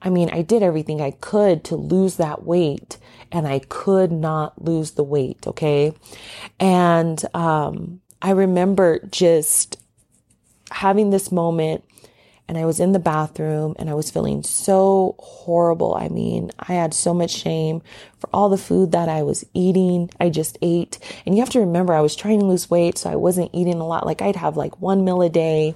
I 0.00 0.10
mean, 0.10 0.30
I 0.32 0.42
did 0.42 0.62
everything 0.62 1.00
I 1.00 1.12
could 1.12 1.64
to 1.64 1.76
lose 1.76 2.16
that 2.16 2.44
weight 2.44 2.98
and 3.30 3.46
I 3.46 3.58
could 3.58 4.12
not 4.12 4.62
lose 4.62 4.92
the 4.92 5.04
weight. 5.04 5.46
Okay. 5.46 5.92
And, 6.58 7.22
um, 7.34 8.00
I 8.22 8.30
remember 8.30 9.00
just 9.10 9.76
having 10.70 11.10
this 11.10 11.30
moment 11.30 11.84
and 12.46 12.58
I 12.58 12.66
was 12.66 12.78
in 12.78 12.92
the 12.92 12.98
bathroom 12.98 13.74
and 13.78 13.88
I 13.88 13.94
was 13.94 14.10
feeling 14.10 14.42
so 14.42 15.14
horrible. 15.18 15.94
I 15.94 16.08
mean, 16.08 16.50
I 16.58 16.74
had 16.74 16.92
so 16.92 17.14
much 17.14 17.30
shame 17.30 17.82
for 18.18 18.28
all 18.34 18.48
the 18.48 18.58
food 18.58 18.92
that 18.92 19.08
I 19.08 19.22
was 19.22 19.44
eating. 19.54 20.10
I 20.20 20.28
just 20.28 20.58
ate. 20.60 20.98
And 21.24 21.34
you 21.34 21.40
have 21.40 21.50
to 21.50 21.60
remember, 21.60 21.94
I 21.94 22.02
was 22.02 22.14
trying 22.14 22.40
to 22.40 22.46
lose 22.46 22.70
weight, 22.70 22.98
so 22.98 23.10
I 23.10 23.16
wasn't 23.16 23.50
eating 23.54 23.80
a 23.80 23.86
lot. 23.86 24.04
Like 24.06 24.20
I'd 24.20 24.36
have 24.36 24.56
like 24.56 24.80
one 24.80 25.04
meal 25.04 25.22
a 25.22 25.30
day, 25.30 25.74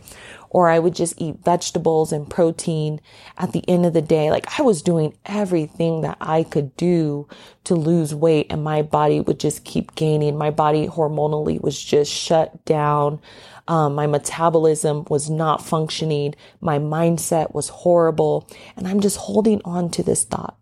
or 0.50 0.68
I 0.68 0.78
would 0.78 0.94
just 0.94 1.14
eat 1.18 1.44
vegetables 1.44 2.12
and 2.12 2.28
protein 2.28 3.00
at 3.36 3.52
the 3.52 3.66
end 3.68 3.86
of 3.86 3.92
the 3.92 4.02
day. 4.02 4.30
Like 4.30 4.58
I 4.58 4.62
was 4.62 4.82
doing 4.82 5.16
everything 5.26 6.00
that 6.02 6.16
I 6.20 6.42
could 6.42 6.76
do 6.76 7.28
to 7.64 7.74
lose 7.74 8.14
weight 8.14 8.46
and 8.50 8.64
my 8.64 8.82
body 8.82 9.20
would 9.20 9.38
just 9.38 9.64
keep 9.64 9.94
gaining. 9.94 10.36
My 10.36 10.50
body 10.50 10.86
hormonally 10.86 11.60
was 11.60 11.82
just 11.82 12.12
shut 12.12 12.64
down. 12.64 13.20
Um, 13.66 13.94
my 13.94 14.06
metabolism 14.06 15.04
was 15.10 15.28
not 15.28 15.64
functioning. 15.64 16.34
My 16.60 16.78
mindset 16.78 17.54
was 17.54 17.68
horrible. 17.68 18.48
And 18.76 18.88
I'm 18.88 19.00
just 19.00 19.18
holding 19.18 19.60
on 19.64 19.90
to 19.90 20.02
this 20.02 20.24
thought 20.24 20.56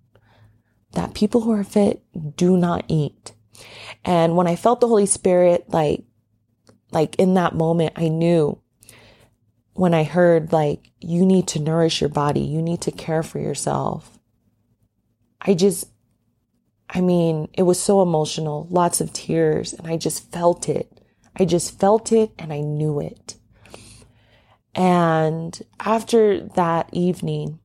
that 0.92 1.14
people 1.14 1.42
who 1.42 1.52
are 1.52 1.64
fit 1.64 2.02
do 2.36 2.56
not 2.56 2.84
eat. 2.88 3.32
And 4.04 4.36
when 4.36 4.46
I 4.46 4.56
felt 4.56 4.80
the 4.80 4.88
Holy 4.88 5.06
Spirit, 5.06 5.66
like, 5.68 6.04
like 6.90 7.16
in 7.16 7.34
that 7.34 7.54
moment, 7.54 7.92
I 7.96 8.08
knew 8.08 8.60
when 9.76 9.94
I 9.94 10.04
heard 10.04 10.52
like, 10.52 10.90
you 11.00 11.26
need 11.26 11.48
to 11.48 11.60
nourish 11.60 12.00
your 12.00 12.10
body. 12.10 12.40
You 12.40 12.62
need 12.62 12.80
to 12.82 12.90
care 12.90 13.22
for 13.22 13.38
yourself. 13.38 14.18
I 15.40 15.54
just, 15.54 15.86
I 16.88 17.00
mean, 17.00 17.48
it 17.52 17.62
was 17.62 17.80
so 17.80 18.00
emotional, 18.00 18.66
lots 18.70 19.00
of 19.00 19.12
tears, 19.12 19.72
and 19.74 19.86
I 19.86 19.96
just 19.96 20.32
felt 20.32 20.68
it. 20.68 21.00
I 21.36 21.44
just 21.44 21.78
felt 21.78 22.10
it 22.12 22.32
and 22.38 22.52
I 22.52 22.60
knew 22.60 23.00
it. 23.00 23.36
And 24.74 25.58
after 25.78 26.40
that 26.40 26.88
evening, 26.92 27.58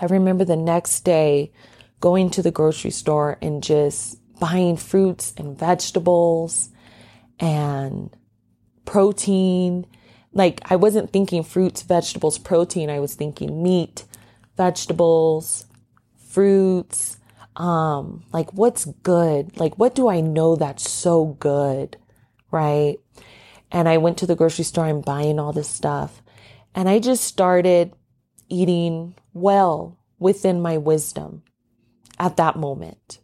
I 0.00 0.06
remember 0.06 0.44
the 0.44 0.56
next 0.56 1.00
day 1.00 1.52
going 2.00 2.30
to 2.30 2.42
the 2.42 2.50
grocery 2.50 2.90
store 2.90 3.38
and 3.40 3.62
just 3.62 4.18
buying 4.38 4.76
fruits 4.76 5.32
and 5.38 5.58
vegetables 5.58 6.68
and 7.40 8.14
protein. 8.84 9.86
Like 10.34 10.60
I 10.70 10.76
wasn't 10.76 11.12
thinking 11.12 11.42
fruits, 11.42 11.82
vegetables, 11.82 12.38
protein. 12.38 12.90
I 12.90 13.00
was 13.00 13.14
thinking 13.14 13.62
meat, 13.62 14.04
vegetables, 14.56 15.66
fruits. 16.28 17.18
Um, 17.56 18.24
like 18.32 18.52
what's 18.52 18.84
good? 18.84 19.58
Like 19.58 19.78
what 19.78 19.94
do 19.94 20.08
I 20.08 20.20
know 20.20 20.56
that's 20.56 20.90
so 20.90 21.36
good? 21.38 21.96
right? 22.54 22.98
And 23.72 23.88
I 23.88 23.98
went 23.98 24.16
to 24.18 24.26
the 24.26 24.36
grocery 24.36 24.64
store 24.64 24.86
and 24.86 25.04
buying 25.04 25.40
all 25.40 25.52
this 25.52 25.68
stuff. 25.68 26.22
And 26.72 26.88
I 26.88 27.00
just 27.00 27.24
started 27.24 27.92
eating 28.48 29.16
well 29.32 29.98
within 30.20 30.62
my 30.62 30.78
wisdom 30.78 31.42
at 32.18 32.36
that 32.36 32.56
moment. 32.56 33.18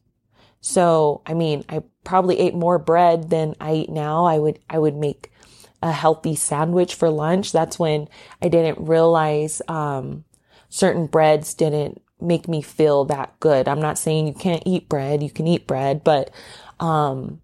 So, 0.60 1.22
I 1.24 1.34
mean, 1.34 1.64
I 1.68 1.84
probably 2.02 2.40
ate 2.40 2.54
more 2.54 2.78
bread 2.78 3.30
than 3.30 3.54
I 3.60 3.74
eat 3.74 3.90
now. 3.90 4.24
I 4.24 4.38
would, 4.38 4.58
I 4.68 4.78
would 4.78 4.96
make 4.96 5.30
a 5.82 5.92
healthy 5.92 6.34
sandwich 6.34 6.94
for 6.94 7.10
lunch. 7.10 7.52
That's 7.52 7.78
when 7.78 8.08
I 8.42 8.48
didn't 8.48 8.86
realize, 8.86 9.62
um, 9.68 10.24
certain 10.68 11.06
breads 11.06 11.54
didn't 11.54 12.02
make 12.20 12.48
me 12.48 12.62
feel 12.62 13.04
that 13.06 13.38
good. 13.40 13.66
I'm 13.66 13.80
not 13.80 13.98
saying 13.98 14.26
you 14.26 14.34
can't 14.34 14.62
eat 14.66 14.88
bread. 14.88 15.22
You 15.22 15.30
can 15.30 15.46
eat 15.46 15.66
bread, 15.66 16.04
but, 16.04 16.30
um, 16.78 17.40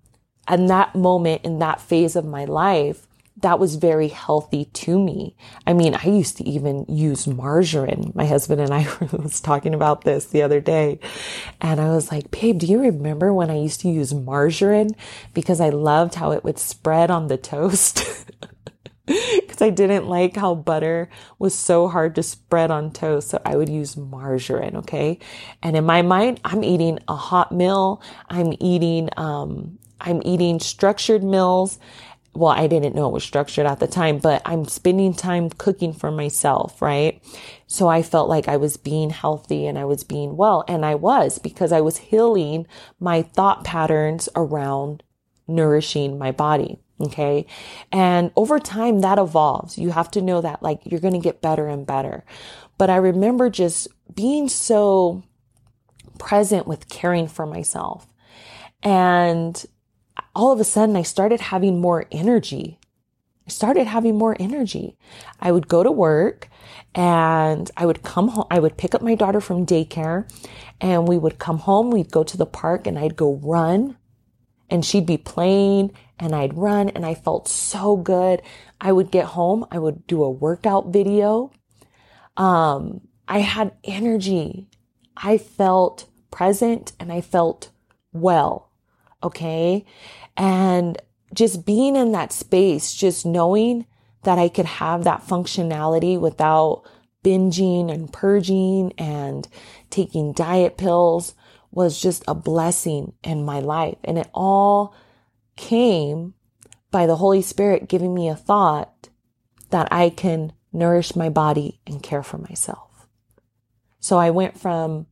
and 0.46 0.68
that 0.70 0.94
moment 0.94 1.44
in 1.44 1.58
that 1.58 1.80
phase 1.80 2.14
of 2.14 2.24
my 2.24 2.44
life, 2.44 3.06
that 3.38 3.58
was 3.58 3.76
very 3.76 4.08
healthy 4.08 4.64
to 4.64 4.98
me. 4.98 5.36
I 5.66 5.74
mean, 5.74 5.94
I 5.94 6.06
used 6.06 6.38
to 6.38 6.48
even 6.48 6.86
use 6.88 7.26
margarine. 7.26 8.12
My 8.14 8.24
husband 8.24 8.60
and 8.60 8.72
I 8.72 8.88
was 9.12 9.40
talking 9.40 9.74
about 9.74 10.04
this 10.04 10.26
the 10.26 10.42
other 10.42 10.60
day. 10.60 11.00
And 11.60 11.80
I 11.80 11.90
was 11.90 12.10
like, 12.10 12.30
babe, 12.30 12.58
do 12.58 12.66
you 12.66 12.80
remember 12.80 13.34
when 13.34 13.50
I 13.50 13.58
used 13.58 13.80
to 13.82 13.88
use 13.88 14.14
margarine? 14.14 14.96
Because 15.34 15.60
I 15.60 15.68
loved 15.68 16.14
how 16.14 16.32
it 16.32 16.44
would 16.44 16.58
spread 16.58 17.10
on 17.10 17.28
the 17.28 17.36
toast. 17.36 18.04
Because 19.06 19.62
I 19.62 19.70
didn't 19.70 20.08
like 20.08 20.34
how 20.34 20.56
butter 20.56 21.08
was 21.38 21.54
so 21.54 21.86
hard 21.86 22.16
to 22.16 22.24
spread 22.24 22.72
on 22.72 22.90
toast. 22.90 23.28
So 23.28 23.40
I 23.44 23.54
would 23.54 23.68
use 23.68 23.96
margarine. 23.96 24.76
Okay. 24.78 25.20
And 25.62 25.76
in 25.76 25.84
my 25.84 26.02
mind, 26.02 26.40
I'm 26.44 26.64
eating 26.64 26.98
a 27.06 27.14
hot 27.14 27.52
meal. 27.52 28.02
I'm 28.28 28.52
eating, 28.58 29.08
um, 29.16 29.78
I'm 30.00 30.22
eating 30.24 30.58
structured 30.58 31.22
meals. 31.22 31.78
Well, 32.36 32.52
I 32.52 32.66
didn't 32.66 32.94
know 32.94 33.08
it 33.08 33.12
was 33.12 33.24
structured 33.24 33.66
at 33.66 33.80
the 33.80 33.86
time, 33.86 34.18
but 34.18 34.42
I'm 34.44 34.66
spending 34.66 35.14
time 35.14 35.50
cooking 35.50 35.92
for 35.92 36.10
myself, 36.10 36.82
right? 36.82 37.22
So 37.66 37.88
I 37.88 38.02
felt 38.02 38.28
like 38.28 38.48
I 38.48 38.56
was 38.56 38.76
being 38.76 39.10
healthy 39.10 39.66
and 39.66 39.78
I 39.78 39.84
was 39.84 40.04
being 40.04 40.36
well. 40.36 40.64
And 40.68 40.84
I 40.84 40.94
was 40.94 41.38
because 41.38 41.72
I 41.72 41.80
was 41.80 41.96
healing 41.96 42.66
my 43.00 43.22
thought 43.22 43.64
patterns 43.64 44.28
around 44.36 45.02
nourishing 45.48 46.18
my 46.18 46.32
body. 46.32 46.78
Okay. 47.00 47.46
And 47.92 48.30
over 48.36 48.58
time 48.58 49.00
that 49.00 49.18
evolves. 49.18 49.78
You 49.78 49.90
have 49.90 50.10
to 50.12 50.22
know 50.22 50.40
that 50.40 50.62
like 50.62 50.80
you're 50.84 51.00
going 51.00 51.14
to 51.14 51.20
get 51.20 51.42
better 51.42 51.68
and 51.68 51.86
better. 51.86 52.24
But 52.78 52.90
I 52.90 52.96
remember 52.96 53.50
just 53.50 53.88
being 54.14 54.48
so 54.48 55.22
present 56.18 56.66
with 56.66 56.88
caring 56.88 57.28
for 57.28 57.46
myself. 57.46 58.06
And 58.82 59.64
all 60.36 60.52
of 60.52 60.60
a 60.60 60.64
sudden 60.64 60.94
I 60.96 61.02
started 61.02 61.40
having 61.40 61.80
more 61.80 62.04
energy. 62.12 62.78
I 63.46 63.50
started 63.50 63.86
having 63.86 64.18
more 64.18 64.36
energy. 64.38 64.98
I 65.40 65.50
would 65.50 65.66
go 65.66 65.82
to 65.82 65.90
work 65.90 66.50
and 66.94 67.70
I 67.74 67.86
would 67.86 68.02
come 68.02 68.28
home. 68.28 68.46
I 68.50 68.58
would 68.58 68.76
pick 68.76 68.94
up 68.94 69.00
my 69.00 69.14
daughter 69.14 69.40
from 69.40 69.64
daycare 69.64 70.30
and 70.78 71.08
we 71.08 71.16
would 71.16 71.38
come 71.38 71.60
home. 71.60 71.90
We'd 71.90 72.12
go 72.12 72.22
to 72.22 72.36
the 72.36 72.44
park 72.44 72.86
and 72.86 72.98
I'd 72.98 73.16
go 73.16 73.36
run 73.36 73.96
and 74.68 74.84
she'd 74.84 75.06
be 75.06 75.16
playing 75.16 75.92
and 76.18 76.34
I'd 76.34 76.54
run 76.54 76.90
and 76.90 77.06
I 77.06 77.14
felt 77.14 77.48
so 77.48 77.96
good. 77.96 78.42
I 78.78 78.92
would 78.92 79.10
get 79.10 79.24
home, 79.26 79.64
I 79.70 79.78
would 79.78 80.06
do 80.06 80.22
a 80.22 80.30
workout 80.30 80.88
video. 80.88 81.50
Um, 82.36 83.08
I 83.26 83.38
had 83.38 83.72
energy. 83.84 84.68
I 85.16 85.38
felt 85.38 86.10
present 86.30 86.92
and 87.00 87.10
I 87.10 87.22
felt 87.22 87.70
well. 88.12 88.70
Okay. 89.22 89.84
And 90.36 91.00
just 91.34 91.64
being 91.64 91.96
in 91.96 92.12
that 92.12 92.32
space, 92.32 92.94
just 92.94 93.26
knowing 93.26 93.86
that 94.22 94.38
I 94.38 94.48
could 94.48 94.66
have 94.66 95.04
that 95.04 95.26
functionality 95.26 96.18
without 96.18 96.82
binging 97.24 97.92
and 97.92 98.12
purging 98.12 98.92
and 98.98 99.48
taking 99.90 100.32
diet 100.32 100.76
pills 100.76 101.34
was 101.70 102.00
just 102.00 102.24
a 102.28 102.34
blessing 102.34 103.12
in 103.22 103.44
my 103.44 103.60
life. 103.60 103.98
And 104.04 104.18
it 104.18 104.28
all 104.32 104.94
came 105.56 106.34
by 106.90 107.06
the 107.06 107.16
Holy 107.16 107.42
Spirit 107.42 107.88
giving 107.88 108.14
me 108.14 108.28
a 108.28 108.36
thought 108.36 109.08
that 109.70 109.88
I 109.90 110.10
can 110.10 110.52
nourish 110.72 111.16
my 111.16 111.28
body 111.28 111.80
and 111.86 112.02
care 112.02 112.22
for 112.22 112.38
myself. 112.38 113.08
So 113.98 114.18
I 114.18 114.30
went 114.30 114.58
from 114.58 115.06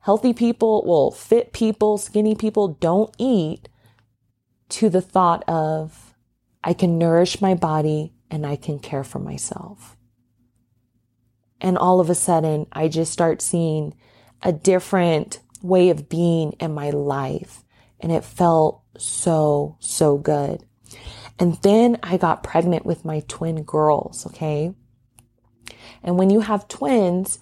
healthy 0.00 0.32
people, 0.32 0.82
well, 0.86 1.10
fit 1.10 1.52
people, 1.52 1.98
skinny 1.98 2.34
people 2.34 2.68
don't 2.80 3.14
eat 3.18 3.68
to 4.70 4.88
the 4.88 5.00
thought 5.00 5.44
of 5.48 6.14
I 6.62 6.72
can 6.72 6.98
nourish 6.98 7.40
my 7.40 7.54
body 7.54 8.12
and 8.30 8.46
I 8.46 8.56
can 8.56 8.78
care 8.78 9.04
for 9.04 9.18
myself. 9.18 9.96
And 11.60 11.76
all 11.76 12.00
of 12.00 12.08
a 12.08 12.14
sudden, 12.14 12.66
I 12.72 12.88
just 12.88 13.12
start 13.12 13.42
seeing 13.42 13.94
a 14.42 14.52
different 14.52 15.40
way 15.62 15.90
of 15.90 16.08
being 16.08 16.52
in 16.52 16.72
my 16.72 16.90
life. 16.90 17.64
And 17.98 18.10
it 18.10 18.24
felt 18.24 18.82
so, 18.96 19.76
so 19.80 20.16
good. 20.16 20.64
And 21.38 21.54
then 21.62 21.98
I 22.02 22.16
got 22.16 22.42
pregnant 22.42 22.86
with 22.86 23.04
my 23.04 23.20
twin 23.28 23.62
girls. 23.62 24.26
Okay. 24.26 24.74
And 26.02 26.18
when 26.18 26.30
you 26.30 26.40
have 26.40 26.68
twins, 26.68 27.38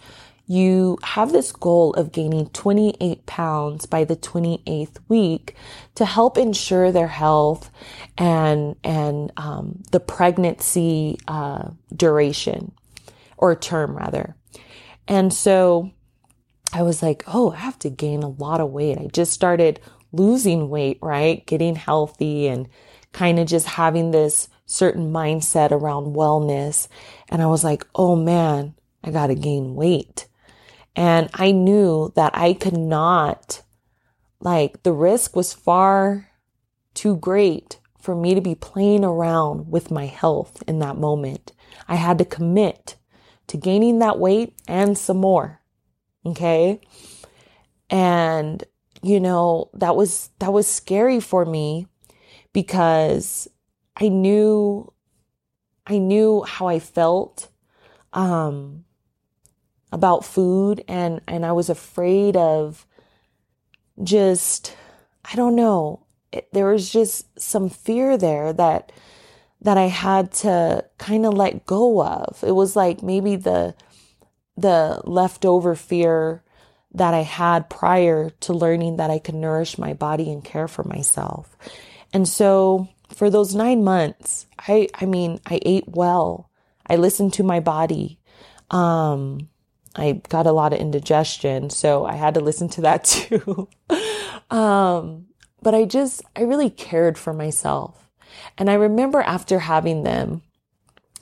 you 0.48 0.98
have 1.02 1.30
this 1.30 1.52
goal 1.52 1.92
of 1.94 2.10
gaining 2.10 2.48
28 2.48 3.26
pounds 3.26 3.84
by 3.84 4.04
the 4.04 4.16
28th 4.16 4.96
week 5.06 5.54
to 5.94 6.06
help 6.06 6.38
ensure 6.38 6.90
their 6.90 7.06
health 7.08 7.70
and 8.16 8.74
and 8.82 9.30
um, 9.36 9.82
the 9.92 10.00
pregnancy 10.00 11.18
uh, 11.28 11.68
duration 11.94 12.72
or 13.36 13.54
term 13.54 13.94
rather. 13.94 14.34
And 15.06 15.32
so 15.32 15.92
I 16.72 16.82
was 16.82 17.02
like, 17.02 17.24
oh, 17.26 17.52
I 17.52 17.56
have 17.56 17.78
to 17.80 17.90
gain 17.90 18.22
a 18.22 18.28
lot 18.28 18.60
of 18.60 18.70
weight. 18.70 18.98
I 18.98 19.08
just 19.12 19.32
started 19.32 19.80
losing 20.12 20.70
weight, 20.70 20.98
right? 21.02 21.44
Getting 21.46 21.76
healthy 21.76 22.48
and 22.48 22.68
kind 23.12 23.38
of 23.38 23.46
just 23.46 23.66
having 23.66 24.12
this 24.12 24.48
certain 24.64 25.12
mindset 25.12 25.72
around 25.72 26.14
wellness. 26.14 26.88
And 27.28 27.42
I 27.42 27.46
was 27.46 27.64
like, 27.64 27.86
oh 27.94 28.16
man, 28.16 28.74
I 29.04 29.10
got 29.10 29.28
to 29.28 29.34
gain 29.34 29.74
weight. 29.74 30.26
And 30.98 31.30
I 31.32 31.52
knew 31.52 32.12
that 32.16 32.36
I 32.36 32.54
could 32.54 32.76
not, 32.76 33.62
like, 34.40 34.82
the 34.82 34.92
risk 34.92 35.36
was 35.36 35.52
far 35.52 36.28
too 36.92 37.16
great 37.18 37.78
for 38.00 38.16
me 38.16 38.34
to 38.34 38.40
be 38.40 38.56
playing 38.56 39.04
around 39.04 39.70
with 39.70 39.92
my 39.92 40.06
health 40.06 40.60
in 40.66 40.80
that 40.80 40.96
moment. 40.96 41.52
I 41.86 41.94
had 41.94 42.18
to 42.18 42.24
commit 42.24 42.96
to 43.46 43.56
gaining 43.56 44.00
that 44.00 44.18
weight 44.18 44.60
and 44.66 44.98
some 44.98 45.18
more. 45.18 45.60
Okay. 46.26 46.80
And, 47.88 48.64
you 49.00 49.20
know, 49.20 49.70
that 49.74 49.94
was, 49.94 50.30
that 50.40 50.52
was 50.52 50.66
scary 50.66 51.20
for 51.20 51.44
me 51.44 51.86
because 52.52 53.46
I 53.96 54.08
knew, 54.08 54.92
I 55.86 55.98
knew 55.98 56.42
how 56.42 56.66
I 56.66 56.80
felt. 56.80 57.50
Um, 58.12 58.84
about 59.92 60.24
food 60.24 60.84
and, 60.88 61.20
and 61.26 61.44
I 61.46 61.52
was 61.52 61.70
afraid 61.70 62.36
of 62.36 62.86
just, 64.02 64.76
I 65.24 65.34
don't 65.34 65.56
know, 65.56 66.04
it, 66.32 66.48
there 66.52 66.66
was 66.66 66.90
just 66.90 67.40
some 67.40 67.68
fear 67.68 68.16
there 68.18 68.52
that, 68.52 68.92
that 69.62 69.78
I 69.78 69.86
had 69.86 70.30
to 70.32 70.84
kind 70.98 71.26
of 71.26 71.34
let 71.34 71.66
go 71.66 72.02
of. 72.02 72.42
It 72.46 72.52
was 72.52 72.76
like 72.76 73.02
maybe 73.02 73.36
the, 73.36 73.74
the 74.56 75.00
leftover 75.04 75.74
fear 75.74 76.42
that 76.92 77.14
I 77.14 77.20
had 77.20 77.70
prior 77.70 78.30
to 78.30 78.52
learning 78.52 78.96
that 78.96 79.10
I 79.10 79.18
could 79.18 79.34
nourish 79.34 79.78
my 79.78 79.94
body 79.94 80.30
and 80.32 80.44
care 80.44 80.68
for 80.68 80.84
myself. 80.84 81.56
And 82.12 82.26
so 82.26 82.88
for 83.14 83.30
those 83.30 83.54
nine 83.54 83.84
months, 83.84 84.46
I, 84.58 84.88
I 84.94 85.06
mean, 85.06 85.40
I 85.46 85.60
ate 85.62 85.88
well. 85.88 86.50
I 86.86 86.96
listened 86.96 87.34
to 87.34 87.42
my 87.42 87.60
body. 87.60 88.18
Um, 88.70 89.48
I 89.98 90.22
got 90.28 90.46
a 90.46 90.52
lot 90.52 90.72
of 90.72 90.78
indigestion, 90.78 91.70
so 91.70 92.06
I 92.06 92.14
had 92.14 92.34
to 92.34 92.40
listen 92.40 92.68
to 92.70 92.80
that 92.82 93.04
too. 93.04 93.68
um, 94.50 95.26
but 95.60 95.74
I 95.74 95.84
just, 95.84 96.22
I 96.36 96.42
really 96.42 96.70
cared 96.70 97.18
for 97.18 97.34
myself. 97.34 98.08
And 98.56 98.70
I 98.70 98.74
remember 98.74 99.20
after 99.20 99.58
having 99.58 100.04
them 100.04 100.42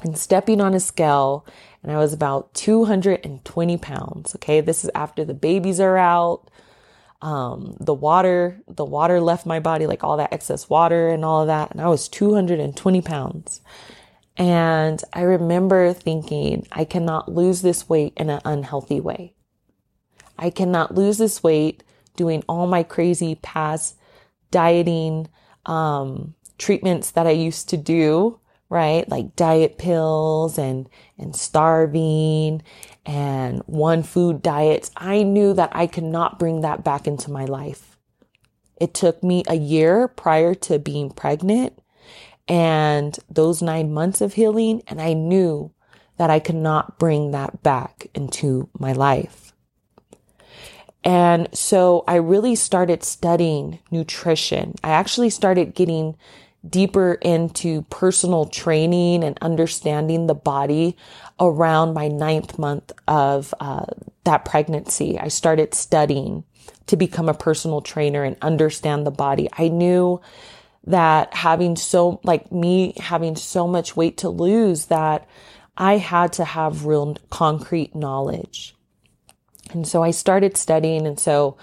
and 0.02 0.18
stepping 0.18 0.60
on 0.60 0.74
a 0.74 0.80
scale, 0.80 1.46
and 1.82 1.92
I 1.92 1.98
was 1.98 2.12
about 2.12 2.52
220 2.54 3.76
pounds. 3.78 4.34
Okay. 4.34 4.60
This 4.60 4.84
is 4.84 4.90
after 4.94 5.24
the 5.24 5.34
babies 5.34 5.80
are 5.80 5.96
out. 5.96 6.50
Um, 7.22 7.76
the 7.80 7.94
water, 7.94 8.60
the 8.68 8.84
water 8.84 9.20
left 9.20 9.46
my 9.46 9.60
body, 9.60 9.86
like 9.86 10.04
all 10.04 10.18
that 10.18 10.32
excess 10.32 10.68
water 10.68 11.08
and 11.08 11.24
all 11.24 11.42
of 11.42 11.46
that. 11.46 11.70
And 11.70 11.80
I 11.80 11.88
was 11.88 12.08
220 12.08 13.00
pounds. 13.02 13.60
And 14.36 15.02
I 15.12 15.22
remember 15.22 15.92
thinking, 15.92 16.66
I 16.70 16.84
cannot 16.84 17.32
lose 17.32 17.62
this 17.62 17.88
weight 17.88 18.12
in 18.16 18.28
an 18.28 18.40
unhealthy 18.44 19.00
way. 19.00 19.34
I 20.38 20.50
cannot 20.50 20.94
lose 20.94 21.18
this 21.18 21.42
weight 21.42 21.82
doing 22.16 22.44
all 22.48 22.66
my 22.66 22.82
crazy 22.82 23.36
past 23.36 23.96
dieting 24.50 25.28
um, 25.64 26.34
treatments 26.58 27.10
that 27.12 27.26
I 27.26 27.30
used 27.30 27.70
to 27.70 27.76
do, 27.76 28.38
right? 28.68 29.08
Like 29.08 29.36
diet 29.36 29.78
pills 29.78 30.58
and 30.58 30.88
and 31.18 31.34
starving 31.34 32.62
and 33.06 33.62
one 33.66 34.02
food 34.02 34.42
diets. 34.42 34.90
I 34.96 35.22
knew 35.22 35.54
that 35.54 35.70
I 35.74 35.86
could 35.86 36.04
not 36.04 36.38
bring 36.38 36.60
that 36.60 36.84
back 36.84 37.06
into 37.06 37.30
my 37.30 37.46
life. 37.46 37.96
It 38.78 38.92
took 38.92 39.22
me 39.22 39.42
a 39.48 39.56
year 39.56 40.08
prior 40.08 40.54
to 40.54 40.78
being 40.78 41.10
pregnant 41.10 41.78
and 42.48 43.18
those 43.28 43.62
nine 43.62 43.92
months 43.92 44.20
of 44.20 44.34
healing. 44.34 44.82
And 44.86 45.00
I 45.00 45.12
knew 45.12 45.72
that 46.16 46.30
I 46.30 46.38
could 46.38 46.56
not 46.56 46.98
bring 46.98 47.32
that 47.32 47.62
back 47.62 48.08
into 48.14 48.68
my 48.78 48.92
life. 48.92 49.52
And 51.04 51.48
so 51.52 52.02
I 52.08 52.16
really 52.16 52.56
started 52.56 53.04
studying 53.04 53.78
nutrition. 53.90 54.74
I 54.82 54.90
actually 54.90 55.30
started 55.30 55.74
getting 55.74 56.16
deeper 56.68 57.14
into 57.22 57.82
personal 57.82 58.46
training 58.46 59.22
and 59.22 59.38
understanding 59.40 60.26
the 60.26 60.34
body 60.34 60.96
around 61.38 61.94
my 61.94 62.08
ninth 62.08 62.58
month 62.58 62.90
of 63.06 63.54
uh, 63.60 63.86
that 64.24 64.44
pregnancy. 64.44 65.18
I 65.18 65.28
started 65.28 65.74
studying 65.74 66.42
to 66.86 66.96
become 66.96 67.28
a 67.28 67.34
personal 67.34 67.82
trainer 67.82 68.24
and 68.24 68.36
understand 68.42 69.06
the 69.06 69.12
body. 69.12 69.48
I 69.56 69.68
knew 69.68 70.20
that 70.86 71.34
having 71.34 71.76
so, 71.76 72.20
like 72.22 72.52
me 72.52 72.94
having 72.98 73.36
so 73.36 73.66
much 73.66 73.96
weight 73.96 74.18
to 74.18 74.28
lose 74.28 74.86
that 74.86 75.28
I 75.76 75.98
had 75.98 76.32
to 76.34 76.44
have 76.44 76.86
real 76.86 77.16
concrete 77.30 77.94
knowledge. 77.94 78.74
And 79.72 79.86
so 79.86 80.02
I 80.02 80.12
started 80.12 80.56
studying. 80.56 81.06
And 81.06 81.18
so 81.18 81.56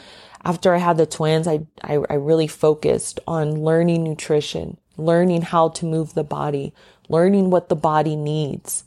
after 0.44 0.76
I 0.76 0.78
had 0.78 0.98
the 0.98 1.06
twins, 1.06 1.48
I, 1.48 1.66
I, 1.82 2.00
I 2.10 2.16
really 2.16 2.48
focused 2.48 3.20
on 3.28 3.64
learning 3.64 4.04
nutrition, 4.04 4.78
learning 4.98 5.44
how 5.44 5.70
to 5.70 5.86
move 5.86 6.14
the 6.14 6.24
body, 6.24 6.74
learning 7.08 7.50
what 7.50 7.70
the 7.70 7.76
body 7.76 8.16
needs. 8.16 8.84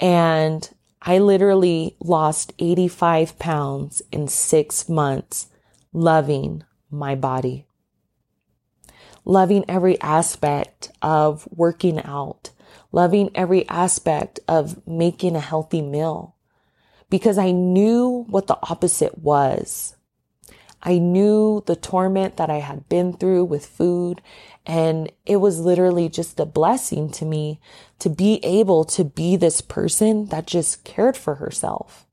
And 0.00 0.68
I 1.02 1.18
literally 1.18 1.96
lost 2.00 2.52
85 2.58 3.38
pounds 3.38 4.02
in 4.10 4.28
six 4.28 4.88
months 4.88 5.48
loving 5.92 6.64
my 6.90 7.14
body 7.14 7.66
loving 9.24 9.64
every 9.68 10.00
aspect 10.00 10.90
of 11.00 11.48
working 11.50 12.02
out, 12.02 12.50
loving 12.90 13.30
every 13.34 13.68
aspect 13.68 14.40
of 14.48 14.86
making 14.86 15.36
a 15.36 15.40
healthy 15.40 15.82
meal 15.82 16.34
because 17.10 17.36
I 17.36 17.50
knew 17.50 18.24
what 18.28 18.46
the 18.46 18.58
opposite 18.62 19.18
was. 19.18 19.96
I 20.82 20.98
knew 20.98 21.62
the 21.66 21.76
torment 21.76 22.38
that 22.38 22.50
I 22.50 22.60
had 22.60 22.88
been 22.88 23.12
through 23.12 23.44
with 23.44 23.66
food 23.66 24.22
and 24.64 25.12
it 25.26 25.36
was 25.36 25.60
literally 25.60 26.08
just 26.08 26.40
a 26.40 26.46
blessing 26.46 27.10
to 27.12 27.24
me 27.24 27.60
to 27.98 28.08
be 28.08 28.40
able 28.42 28.84
to 28.86 29.04
be 29.04 29.36
this 29.36 29.60
person 29.60 30.26
that 30.26 30.46
just 30.46 30.84
cared 30.84 31.16
for 31.16 31.36
herself. 31.36 32.06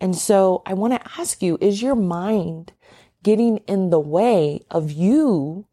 And 0.00 0.16
so 0.16 0.62
I 0.66 0.74
want 0.74 0.94
to 0.94 1.20
ask 1.20 1.42
you, 1.42 1.58
is 1.60 1.82
your 1.82 1.94
mind 1.94 2.72
getting 3.22 3.58
in 3.58 3.90
the 3.90 4.00
way 4.00 4.62
of 4.70 4.90
you 4.90 5.66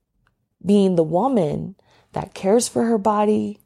being 0.65 0.95
the 0.95 1.03
woman 1.03 1.75
that 2.13 2.33
cares 2.33 2.67
for 2.67 2.83
her 2.85 2.97
body, 2.97 3.59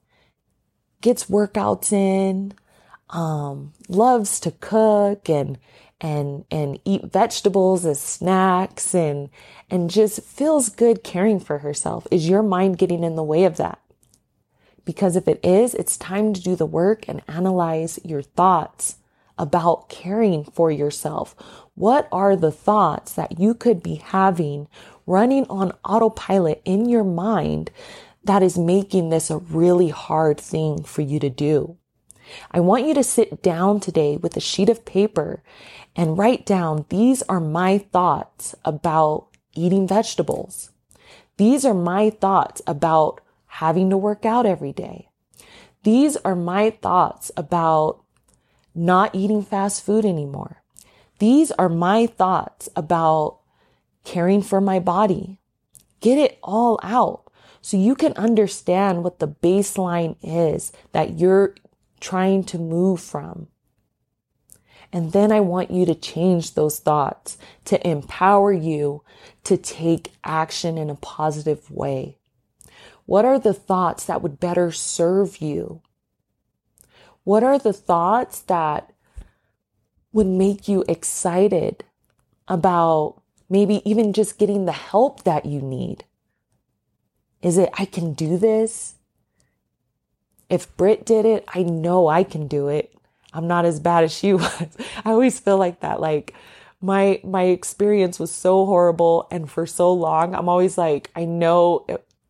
gets 1.01 1.25
workouts 1.25 1.91
in, 1.91 2.53
um, 3.09 3.73
loves 3.87 4.39
to 4.41 4.51
cook 4.51 5.29
and 5.29 5.57
and 5.99 6.45
and 6.49 6.79
eat 6.83 7.05
vegetables 7.05 7.85
as 7.85 8.01
snacks 8.01 8.95
and 8.95 9.29
and 9.69 9.89
just 9.89 10.23
feels 10.23 10.69
good 10.69 11.03
caring 11.03 11.39
for 11.39 11.59
herself. 11.59 12.07
Is 12.11 12.27
your 12.27 12.43
mind 12.43 12.77
getting 12.77 13.03
in 13.03 13.15
the 13.15 13.23
way 13.23 13.43
of 13.45 13.57
that? 13.57 13.79
Because 14.83 15.15
if 15.15 15.27
it 15.27 15.39
is, 15.43 15.75
it's 15.75 15.97
time 15.97 16.33
to 16.33 16.41
do 16.41 16.55
the 16.55 16.65
work 16.65 17.07
and 17.07 17.21
analyze 17.27 17.99
your 18.03 18.21
thoughts 18.21 18.95
about 19.41 19.89
caring 19.89 20.45
for 20.45 20.71
yourself. 20.71 21.35
What 21.73 22.07
are 22.11 22.35
the 22.35 22.51
thoughts 22.51 23.13
that 23.13 23.39
you 23.39 23.55
could 23.55 23.81
be 23.81 23.95
having 23.95 24.67
running 25.07 25.47
on 25.47 25.73
autopilot 25.83 26.61
in 26.63 26.87
your 26.87 27.03
mind 27.03 27.71
that 28.23 28.43
is 28.43 28.57
making 28.57 29.09
this 29.09 29.31
a 29.31 29.39
really 29.39 29.89
hard 29.89 30.39
thing 30.39 30.83
for 30.83 31.01
you 31.01 31.19
to 31.19 31.29
do? 31.29 31.77
I 32.51 32.59
want 32.59 32.85
you 32.85 32.93
to 32.93 33.03
sit 33.03 33.41
down 33.41 33.79
today 33.79 34.15
with 34.15 34.37
a 34.37 34.39
sheet 34.39 34.69
of 34.69 34.85
paper 34.85 35.41
and 35.95 36.17
write 36.17 36.45
down, 36.45 36.85
these 36.89 37.23
are 37.23 37.39
my 37.39 37.79
thoughts 37.79 38.53
about 38.63 39.27
eating 39.55 39.87
vegetables. 39.87 40.69
These 41.37 41.65
are 41.65 41.73
my 41.73 42.11
thoughts 42.11 42.61
about 42.67 43.21
having 43.47 43.89
to 43.89 43.97
work 43.97 44.23
out 44.23 44.45
every 44.45 44.71
day. 44.71 45.09
These 45.83 46.15
are 46.17 46.35
my 46.35 46.69
thoughts 46.69 47.31
about 47.35 48.03
not 48.73 49.13
eating 49.13 49.43
fast 49.43 49.83
food 49.83 50.05
anymore. 50.05 50.61
These 51.19 51.51
are 51.51 51.69
my 51.69 52.07
thoughts 52.07 52.69
about 52.75 53.39
caring 54.03 54.41
for 54.41 54.59
my 54.59 54.79
body. 54.79 55.39
Get 55.99 56.17
it 56.17 56.39
all 56.41 56.79
out 56.81 57.31
so 57.61 57.77
you 57.77 57.95
can 57.95 58.13
understand 58.13 59.03
what 59.03 59.19
the 59.19 59.27
baseline 59.27 60.15
is 60.23 60.71
that 60.93 61.19
you're 61.19 61.55
trying 61.99 62.43
to 62.45 62.57
move 62.57 62.99
from. 62.99 63.47
And 64.91 65.13
then 65.13 65.31
I 65.31 65.39
want 65.39 65.71
you 65.71 65.85
to 65.85 65.95
change 65.95 66.53
those 66.53 66.79
thoughts 66.79 67.37
to 67.65 67.87
empower 67.87 68.51
you 68.51 69.03
to 69.43 69.57
take 69.57 70.11
action 70.23 70.77
in 70.77 70.89
a 70.89 70.95
positive 70.95 71.69
way. 71.71 72.17
What 73.05 73.25
are 73.25 73.39
the 73.39 73.53
thoughts 73.53 74.05
that 74.05 74.21
would 74.21 74.39
better 74.39 74.71
serve 74.71 75.39
you? 75.39 75.81
What 77.23 77.43
are 77.43 77.59
the 77.59 77.73
thoughts 77.73 78.39
that 78.41 78.91
would 80.11 80.27
make 80.27 80.67
you 80.67 80.83
excited 80.87 81.83
about 82.47 83.21
maybe 83.49 83.81
even 83.89 84.13
just 84.13 84.37
getting 84.37 84.65
the 84.65 84.71
help 84.71 85.23
that 85.23 85.45
you 85.45 85.61
need? 85.61 86.05
Is 87.41 87.57
it, 87.57 87.69
I 87.77 87.85
can 87.85 88.13
do 88.13 88.37
this? 88.37 88.95
If 90.49 90.75
Britt 90.77 91.05
did 91.05 91.25
it, 91.25 91.45
I 91.47 91.63
know 91.63 92.07
I 92.07 92.23
can 92.23 92.47
do 92.47 92.67
it. 92.67 92.93
I'm 93.33 93.47
not 93.47 93.65
as 93.65 93.79
bad 93.79 94.03
as 94.03 94.13
she 94.13 94.33
was. 94.35 94.67
I 95.05 95.11
always 95.11 95.39
feel 95.39 95.57
like 95.57 95.79
that. 95.81 96.01
Like 96.01 96.33
my, 96.81 97.21
my 97.23 97.43
experience 97.43 98.19
was 98.19 98.31
so 98.31 98.65
horrible 98.65 99.27
and 99.31 99.49
for 99.49 99.65
so 99.65 99.93
long, 99.93 100.35
I'm 100.35 100.49
always 100.49 100.77
like, 100.77 101.09
I 101.15 101.25
know, 101.25 101.85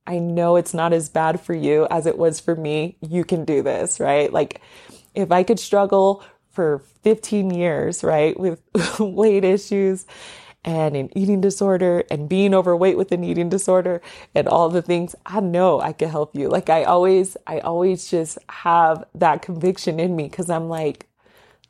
I 0.07 0.19
know 0.19 0.55
it's 0.55 0.73
not 0.73 0.93
as 0.93 1.09
bad 1.09 1.39
for 1.39 1.53
you 1.53 1.87
as 1.89 2.05
it 2.05 2.17
was 2.17 2.39
for 2.39 2.55
me. 2.55 2.97
You 3.01 3.23
can 3.23 3.45
do 3.45 3.61
this, 3.61 3.99
right? 3.99 4.31
Like 4.31 4.61
if 5.13 5.31
I 5.31 5.43
could 5.43 5.59
struggle 5.59 6.23
for 6.49 6.79
15 7.03 7.51
years, 7.51 8.03
right, 8.03 8.37
with 8.39 8.61
weight 8.99 9.43
issues 9.43 10.05
and 10.63 10.95
an 10.95 11.15
eating 11.17 11.41
disorder 11.41 12.03
and 12.11 12.29
being 12.29 12.53
overweight 12.53 12.97
with 12.97 13.11
an 13.11 13.23
eating 13.23 13.49
disorder 13.49 14.01
and 14.35 14.47
all 14.47 14.69
the 14.69 14.81
things, 14.81 15.15
I 15.25 15.39
know 15.39 15.79
I 15.79 15.93
can 15.93 16.09
help 16.09 16.35
you. 16.35 16.49
Like 16.49 16.69
I 16.69 16.83
always, 16.83 17.37
I 17.47 17.59
always 17.59 18.09
just 18.09 18.37
have 18.49 19.05
that 19.15 19.41
conviction 19.41 19.99
in 19.99 20.15
me 20.15 20.23
because 20.25 20.49
I'm 20.49 20.69
like, 20.69 21.07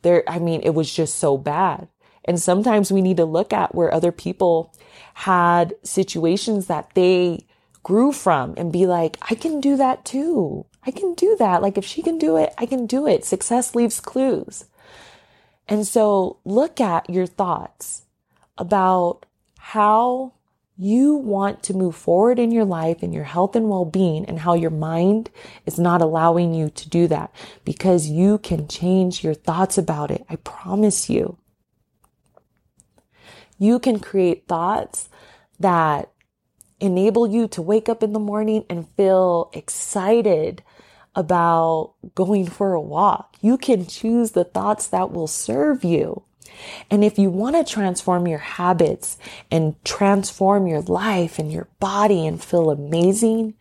there, 0.02 0.24
I 0.28 0.38
mean, 0.38 0.60
it 0.62 0.70
was 0.74 0.92
just 0.92 1.16
so 1.16 1.38
bad. 1.38 1.88
And 2.24 2.40
sometimes 2.40 2.92
we 2.92 3.02
need 3.02 3.16
to 3.16 3.24
look 3.24 3.52
at 3.52 3.74
where 3.74 3.92
other 3.92 4.12
people 4.12 4.72
had 5.14 5.74
situations 5.82 6.66
that 6.66 6.90
they 6.94 7.46
grew 7.82 8.12
from 8.12 8.54
and 8.56 8.72
be 8.72 8.86
like, 8.86 9.18
I 9.30 9.34
can 9.34 9.60
do 9.60 9.76
that 9.76 10.04
too. 10.04 10.66
I 10.84 10.90
can 10.90 11.14
do 11.14 11.36
that. 11.38 11.62
Like 11.62 11.78
if 11.78 11.84
she 11.84 12.02
can 12.02 12.18
do 12.18 12.36
it, 12.36 12.54
I 12.58 12.66
can 12.66 12.86
do 12.86 13.06
it. 13.06 13.24
Success 13.24 13.74
leaves 13.74 14.00
clues. 14.00 14.66
And 15.68 15.86
so 15.86 16.38
look 16.44 16.80
at 16.80 17.08
your 17.08 17.26
thoughts 17.26 18.02
about 18.58 19.26
how 19.58 20.32
you 20.76 21.14
want 21.14 21.62
to 21.62 21.74
move 21.74 21.94
forward 21.94 22.38
in 22.38 22.50
your 22.50 22.64
life 22.64 23.02
and 23.02 23.14
your 23.14 23.24
health 23.24 23.54
and 23.54 23.68
well-being 23.68 24.24
and 24.24 24.40
how 24.40 24.54
your 24.54 24.70
mind 24.70 25.30
is 25.66 25.78
not 25.78 26.02
allowing 26.02 26.54
you 26.54 26.70
to 26.70 26.88
do 26.88 27.06
that 27.06 27.32
because 27.64 28.08
you 28.08 28.38
can 28.38 28.66
change 28.66 29.22
your 29.22 29.34
thoughts 29.34 29.78
about 29.78 30.10
it. 30.10 30.24
I 30.28 30.36
promise 30.36 31.08
you. 31.08 31.38
You 33.58 33.78
can 33.78 34.00
create 34.00 34.48
thoughts 34.48 35.08
that 35.60 36.10
enable 36.82 37.26
you 37.26 37.46
to 37.48 37.62
wake 37.62 37.88
up 37.88 38.02
in 38.02 38.12
the 38.12 38.18
morning 38.18 38.64
and 38.68 38.88
feel 38.96 39.50
excited 39.52 40.62
about 41.14 41.94
going 42.14 42.46
for 42.46 42.72
a 42.74 42.80
walk. 42.80 43.36
You 43.40 43.56
can 43.56 43.86
choose 43.86 44.32
the 44.32 44.44
thoughts 44.44 44.88
that 44.88 45.12
will 45.12 45.26
serve 45.26 45.84
you. 45.84 46.22
And 46.90 47.04
if 47.04 47.18
you 47.18 47.30
want 47.30 47.56
to 47.56 47.72
transform 47.72 48.26
your 48.26 48.38
habits 48.38 49.16
and 49.50 49.82
transform 49.84 50.66
your 50.66 50.82
life 50.82 51.38
and 51.38 51.52
your 51.52 51.68
body 51.80 52.26
and 52.26 52.42
feel 52.42 52.70
amazing, 52.70 53.54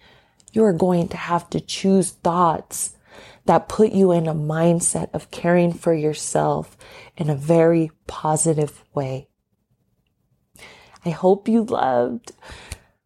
you 0.51 0.63
are 0.63 0.73
going 0.73 1.07
to 1.09 1.17
have 1.17 1.49
to 1.51 1.61
choose 1.61 2.11
thoughts 2.11 2.95
that 3.45 3.69
put 3.69 3.91
you 3.91 4.11
in 4.11 4.27
a 4.27 4.35
mindset 4.35 5.09
of 5.13 5.31
caring 5.31 5.73
for 5.73 5.93
yourself 5.93 6.77
in 7.17 7.29
a 7.29 7.35
very 7.35 7.91
positive 8.07 8.83
way. 8.93 9.27
I 11.03 11.09
hope 11.09 11.47
you 11.47 11.63
loved 11.63 12.31